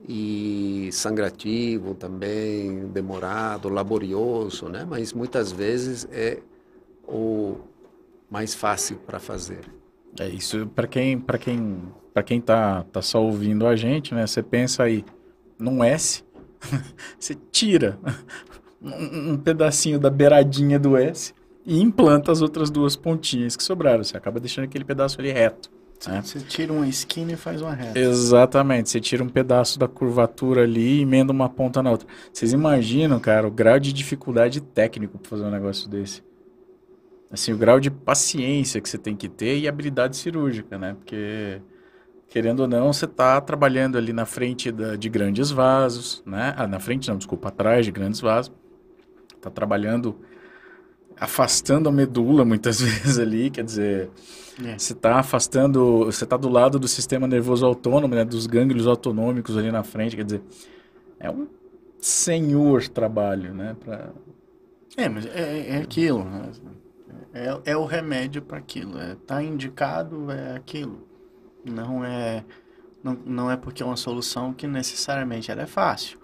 [0.07, 4.85] e sangrativo também, demorado, laborioso, né?
[4.87, 6.39] Mas muitas vezes é
[7.07, 7.57] o
[8.29, 9.61] mais fácil para fazer.
[10.19, 14.25] É isso para quem para quem para quem tá tá só ouvindo a gente, né?
[14.25, 15.05] Você pensa aí
[15.57, 16.23] num S,
[17.19, 17.99] você tira
[18.81, 21.33] um, um pedacinho da beiradinha do S
[21.65, 24.03] e implanta as outras duas pontinhas que sobraram.
[24.03, 25.69] Você acaba deixando aquele pedaço ali reto.
[26.07, 26.21] Né?
[26.21, 27.99] Você tira uma esquina e faz uma reta.
[27.99, 28.89] Exatamente.
[28.89, 32.07] Você tira um pedaço da curvatura ali e emenda uma ponta na outra.
[32.31, 36.23] Vocês imaginam, cara, o grau de dificuldade técnico para fazer um negócio desse?
[37.31, 40.95] Assim, o grau de paciência que você tem que ter e habilidade cirúrgica, né?
[40.95, 41.61] Porque,
[42.27, 46.55] querendo ou não, você está trabalhando ali na frente da, de grandes vasos, né?
[46.57, 48.51] Ah, na frente não, desculpa, atrás de grandes vasos.
[49.35, 50.17] Está trabalhando
[51.19, 54.09] afastando a medula muitas vezes ali, quer dizer,
[54.63, 54.77] é.
[54.77, 58.25] você está afastando, você está do lado do sistema nervoso autônomo, né?
[58.25, 60.41] Dos gânglios autonômicos ali na frente, quer dizer,
[61.19, 61.47] é um
[61.99, 63.75] senhor trabalho, né?
[63.79, 64.09] Pra...
[64.97, 66.51] É, mas é, é aquilo, né?
[67.33, 68.97] É, é o remédio para aquilo.
[68.97, 71.07] É, tá indicado, é aquilo.
[71.63, 72.43] Não é,
[73.03, 76.19] não, não é porque é uma solução que necessariamente ela é fácil.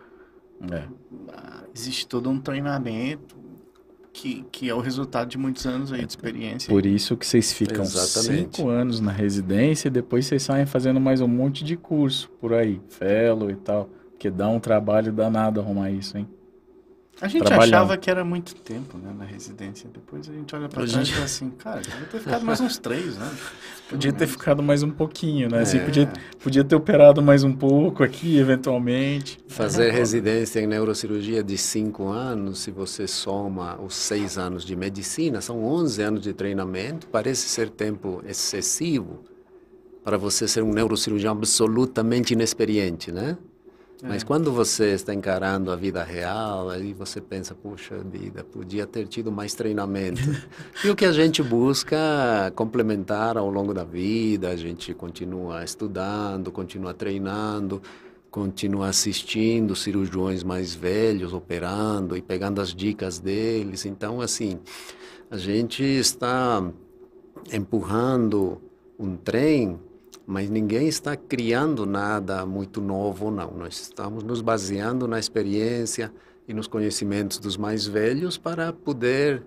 [0.71, 0.87] É.
[1.73, 3.44] Existe todo um treinamento
[4.15, 6.69] que, que é o resultado de muitos anos aí de experiência.
[6.69, 8.55] Por isso que vocês ficam Exatamente.
[8.55, 12.53] cinco anos na residência e depois vocês saem fazendo mais um monte de curso por
[12.53, 13.89] aí, fellow e tal.
[14.11, 16.25] Porque dá um trabalho danado arrumar isso, hein?
[17.21, 19.89] A gente achava que era muito tempo né, na residência.
[19.93, 21.11] Depois a gente olha pra trás gente...
[21.11, 23.31] e fala assim, cara, podia ter ficado mais uns três, né?
[23.87, 25.59] Podia ter ficado mais um pouquinho, né?
[25.59, 25.81] Assim, é.
[25.81, 29.37] Assim, podia, podia ter operado mais um pouco aqui, eventualmente.
[29.47, 35.39] Fazer residência em neurocirurgia de cinco anos, se você soma os seis anos de medicina,
[35.39, 37.05] são 11 anos de treinamento.
[37.07, 39.23] Parece ser tempo excessivo
[40.03, 43.37] para você ser um neurocirurgião absolutamente inexperiente, né?
[44.07, 44.25] Mas é.
[44.25, 49.31] quando você está encarando a vida real, aí você pensa, puxa vida, podia ter tido
[49.31, 50.21] mais treinamento.
[50.85, 51.97] e o que a gente busca
[52.55, 57.81] complementar ao longo da vida, a gente continua estudando, continua treinando,
[58.29, 63.85] continua assistindo cirurgiões mais velhos operando e pegando as dicas deles.
[63.85, 64.59] Então, assim,
[65.31, 66.63] a gente está
[67.51, 68.61] empurrando
[68.99, 69.79] um trem
[70.25, 73.51] mas ninguém está criando nada muito novo, não.
[73.51, 76.11] Nós estamos nos baseando na experiência
[76.47, 79.43] e nos conhecimentos dos mais velhos para poder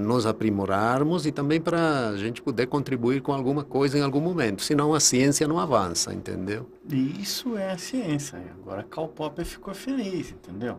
[0.00, 4.62] nos aprimorarmos e também para a gente poder contribuir com alguma coisa em algum momento.
[4.62, 6.68] Senão a ciência não avança, entendeu?
[6.88, 8.38] Isso é a ciência.
[8.60, 10.78] Agora Karl Popper ficou feliz, entendeu?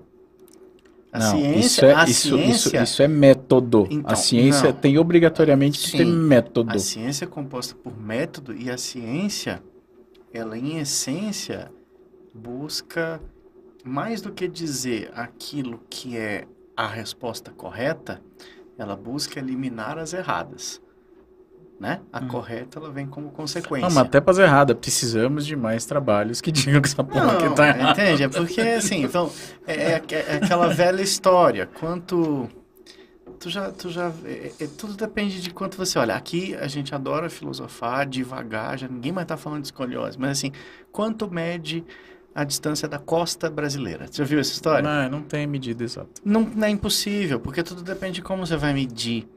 [1.11, 2.51] A não, ciência, isso é, isso, ciência...
[2.51, 3.87] Isso, isso, é método.
[3.89, 4.79] Então, a ciência não.
[4.79, 6.75] tem obrigatoriamente Sim, que ter método.
[6.75, 9.63] A ciência é composta por método e a ciência,
[10.33, 11.71] ela em essência,
[12.33, 13.21] busca
[13.83, 18.21] mais do que dizer aquilo que é a resposta correta,
[18.77, 20.81] ela busca eliminar as erradas
[21.79, 21.99] né?
[22.11, 22.27] A hum.
[22.27, 23.87] correta ela vem como consequência.
[23.87, 27.55] Não, mas até para errada, precisamos de mais trabalhos que digam que essa porra aqui
[27.55, 27.91] tá errada.
[27.91, 28.23] Entende?
[28.23, 29.31] É porque assim, então,
[29.65, 31.67] é, é, é, aquela velha história.
[31.79, 32.49] Quanto
[33.39, 36.15] tu já, tu já, é, é, tudo depende de quanto você olha.
[36.15, 40.51] Aqui a gente adora filosofar devagar, já ninguém mais tá falando de escoliose, mas assim,
[40.91, 41.83] quanto mede
[42.33, 44.07] a distância da costa brasileira?
[44.07, 45.09] Você já viu essa história?
[45.09, 46.09] Não, não tem medida exata.
[46.23, 49.27] Não, não é impossível, porque tudo depende de como você vai medir.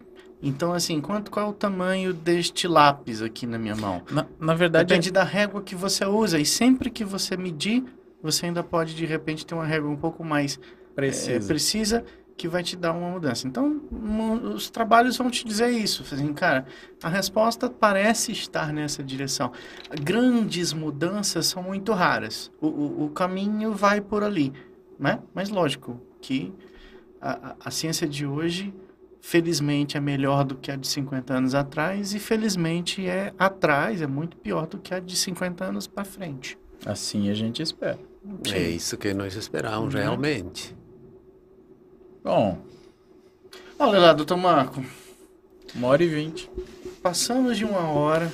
[0.43, 4.03] Então, assim, quanto, qual é o tamanho deste lápis aqui na minha mão?
[4.11, 4.87] Na, na verdade...
[4.87, 5.12] Depende é...
[5.12, 6.39] da régua que você usa.
[6.39, 7.85] E sempre que você medir,
[8.23, 10.59] você ainda pode, de repente, ter uma régua um pouco mais
[10.95, 12.05] precisa, é, precisa
[12.37, 13.47] que vai te dar uma mudança.
[13.47, 16.03] Então, um, os trabalhos vão te dizer isso.
[16.11, 16.65] Assim, cara,
[17.03, 19.53] a resposta parece estar nessa direção.
[20.03, 22.51] Grandes mudanças são muito raras.
[22.59, 24.55] O, o, o caminho vai por ali,
[24.99, 25.19] né?
[25.35, 26.51] Mas, lógico, que
[27.21, 28.73] a, a, a ciência de hoje
[29.21, 34.07] felizmente é melhor do que a de 50 anos atrás e felizmente é atrás, é
[34.07, 36.59] muito pior do que a de 50 anos para frente.
[36.85, 37.99] Assim a gente espera.
[38.45, 38.55] Sim.
[38.55, 40.01] É isso que nós esperamos uhum.
[40.01, 40.77] realmente.
[42.23, 42.59] Bom.
[43.79, 44.85] Olha lá, doutor Marco.
[45.75, 46.51] Uma hora e vinte.
[47.03, 48.31] Passamos de uma hora.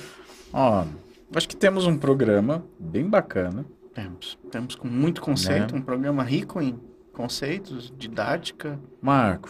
[0.51, 0.85] Ó,
[1.33, 3.65] acho que temos um programa bem bacana.
[3.93, 4.37] Temos.
[4.51, 5.79] Temos com muito conceito, né?
[5.79, 6.79] um programa rico em
[7.13, 8.79] conceitos, didática.
[9.01, 9.49] Marco,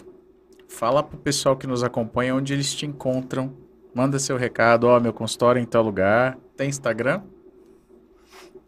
[0.68, 3.54] Fala pro pessoal que nos acompanha onde eles te encontram.
[3.94, 6.38] Manda seu recado, ó, meu consultório é em tal lugar.
[6.56, 7.22] Tem Instagram?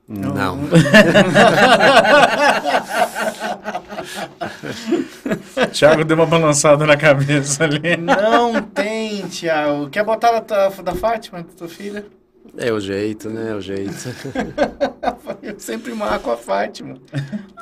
[0.07, 0.57] Não.
[5.71, 7.97] Thiago deu uma balançada na cabeça ali.
[7.97, 9.89] Não tem, Thiago.
[9.89, 12.05] Quer botar da, tua- da Fátima, da tua filha?
[12.57, 13.51] É o jeito, né?
[13.51, 13.93] É o jeito.
[15.41, 16.95] Eu sempre marco a Fátima.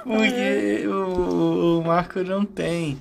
[0.03, 2.97] Porque o, o Marco não tem.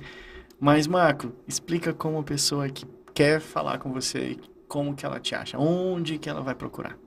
[0.59, 5.35] Mas, Marco, explica como a pessoa que quer falar com você, como que ela te
[5.35, 6.97] acha, onde que ela vai procurar.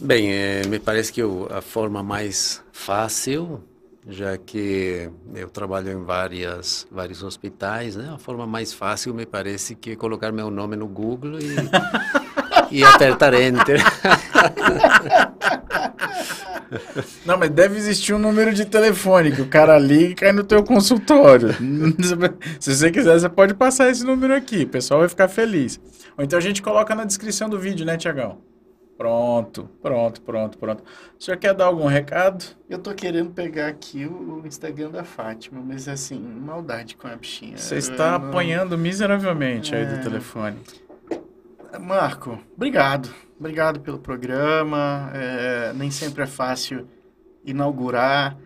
[0.00, 3.62] Bem, eh, me parece que o- a forma mais fácil,
[4.08, 8.10] já que eu trabalho em várias, vários hospitais, né?
[8.12, 11.54] A forma mais fácil me parece que é colocar meu nome no Google e,
[12.80, 13.80] e apertar Enter.
[17.24, 20.44] Não, mas deve existir um número de telefone que o cara liga e cai no
[20.44, 21.48] teu consultório.
[22.60, 24.62] Se você quiser, você pode passar esse número aqui.
[24.64, 25.80] O pessoal vai ficar feliz.
[26.16, 28.38] Ou então a gente coloca na descrição do vídeo, né, Tiagão?
[28.96, 30.84] Pronto, pronto, pronto, pronto.
[31.18, 32.44] O senhor quer dar algum recado?
[32.70, 37.56] Eu tô querendo pegar aqui o Instagram da Fátima, mas assim, maldade com a bichinha.
[37.56, 39.98] Você está não- apanhando miseravelmente aí do É.
[39.98, 40.56] telefone.
[41.80, 43.10] Marco, obrigado.
[43.44, 45.10] Obrigado pelo programa.
[45.12, 46.88] É, nem sempre é fácil
[47.44, 48.38] inaugurar.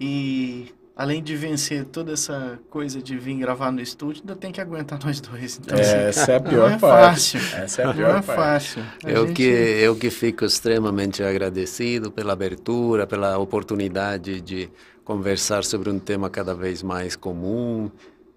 [0.00, 0.66] E
[0.96, 4.98] além de vencer toda essa coisa de vir gravar no estúdio, ainda tem que aguentar
[5.04, 5.60] nós dois.
[5.62, 7.38] Então, assim, Essa é a não pior é parte.
[7.38, 7.56] fácil.
[7.56, 8.26] Essa é a Não pior é parte.
[8.26, 8.82] fácil.
[9.04, 14.68] A Eu gente- que, eu que fico extremamente agradecido pela abertura, pela oportunidade de
[15.04, 17.88] conversar sobre um tema cada vez mais comum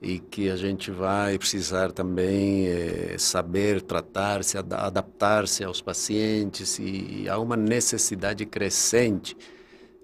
[0.05, 7.27] e que a gente vai precisar também eh, saber tratar-se, ada- adaptar-se aos pacientes e
[7.27, 9.35] há uma necessidade crescente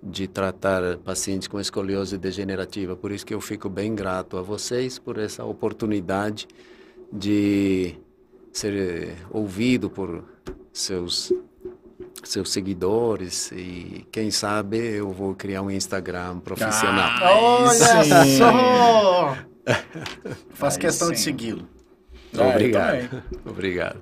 [0.01, 2.95] de tratar pacientes com escoliose degenerativa.
[2.95, 6.47] Por isso que eu fico bem grato a vocês por essa oportunidade
[7.13, 7.93] de
[8.51, 10.23] ser eh, ouvido por
[10.73, 11.31] seus
[12.23, 17.09] seus seguidores e quem sabe eu vou criar um Instagram profissional.
[17.19, 19.50] Ah, Olha só!
[20.51, 21.23] Faço Aí questão de sim.
[21.25, 21.67] segui-lo.
[22.37, 23.23] Ah, Obrigado.
[23.45, 24.01] Obrigado.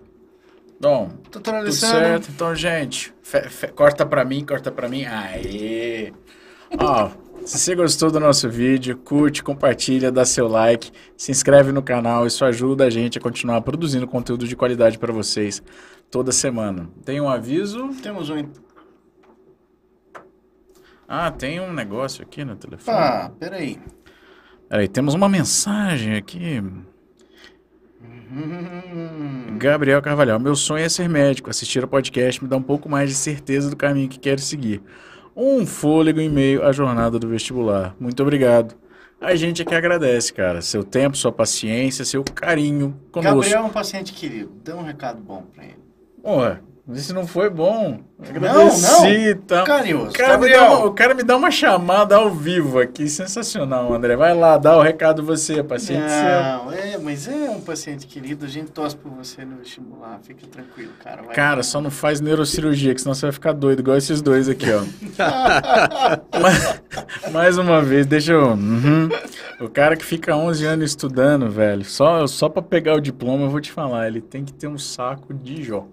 [0.81, 2.29] Bom, Doutor tudo Alessandro, certo.
[2.31, 5.03] Então, gente, fe- fe- corta pra mim, corta pra mim.
[5.05, 6.13] Aê!
[6.79, 7.09] Ó,
[7.43, 12.25] se você gostou do nosso vídeo, curte, compartilha, dá seu like, se inscreve no canal.
[12.25, 15.61] Isso ajuda a gente a continuar produzindo conteúdo de qualidade pra vocês
[16.09, 16.89] toda semana.
[17.03, 17.89] Tem um aviso?
[18.01, 18.47] temos um.
[21.07, 22.95] Ah, tem um negócio aqui no telefone.
[22.97, 23.79] Ah, peraí.
[24.69, 26.61] Peraí, temos uma mensagem aqui.
[29.57, 31.49] Gabriel Carvalhal, meu sonho é ser médico.
[31.49, 34.81] Assistir ao podcast me dá um pouco mais de certeza do caminho que quero seguir.
[35.35, 37.95] Um fôlego em meio à jornada do vestibular.
[37.99, 38.75] Muito obrigado.
[39.19, 40.61] A gente é que agradece, cara.
[40.61, 43.41] Seu tempo, sua paciência, seu carinho conosco.
[43.41, 44.51] Gabriel é um paciente querido.
[44.63, 45.79] Dê um recado bom pra ele.
[46.21, 46.61] Porra,
[46.98, 47.99] isso não foi bom.
[48.20, 49.41] Não, Agradeci, não.
[49.44, 49.64] tá?
[49.64, 50.10] Carinhoso.
[50.10, 50.78] O cara, me dá Gabriel.
[50.80, 54.16] uma, o cara me dá uma chamada ao vivo aqui, sensacional, André.
[54.18, 56.20] Vai lá, dá o recado você, paciente seu.
[56.41, 58.45] Não, é, mas é um paciente querido.
[58.45, 60.20] A gente torce por você no vestibular.
[60.24, 61.22] Fica tranquilo, cara.
[61.22, 64.49] Vai Cara, só não faz neurocirurgia, que senão você vai ficar doido, igual esses dois
[64.49, 64.82] aqui, ó.
[66.40, 66.82] Mais-
[67.32, 68.49] Mais uma vez, deixa eu.
[68.49, 69.10] Uhum.
[69.61, 73.49] O cara que fica 11 anos estudando, velho, só, só pra pegar o diploma, eu
[73.49, 75.86] vou te falar, ele tem que ter um saco de jó.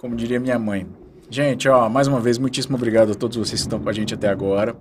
[0.00, 0.86] Como diria minha mãe.
[1.28, 4.14] Gente, ó, mais uma vez, muitíssimo obrigado a todos vocês que estão com a gente
[4.14, 4.74] até agora.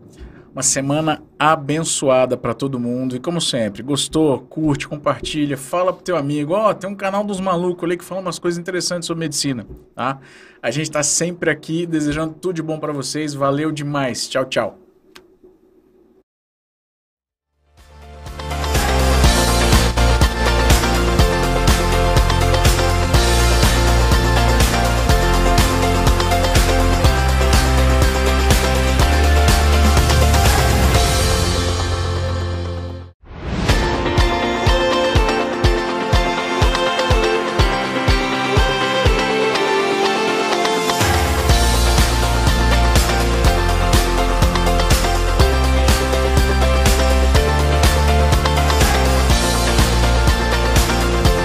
[0.54, 3.18] Uma semana abençoada pra todo mundo.
[3.18, 6.54] E como sempre, gostou, curte, compartilha, fala pro teu amigo.
[6.54, 10.20] Ó, tem um canal dos malucos ali que fala umas coisas interessantes sobre medicina, tá?
[10.62, 13.34] A gente tá sempre aqui desejando tudo de bom pra vocês.
[13.34, 14.28] Valeu demais.
[14.28, 14.89] Tchau, tchau.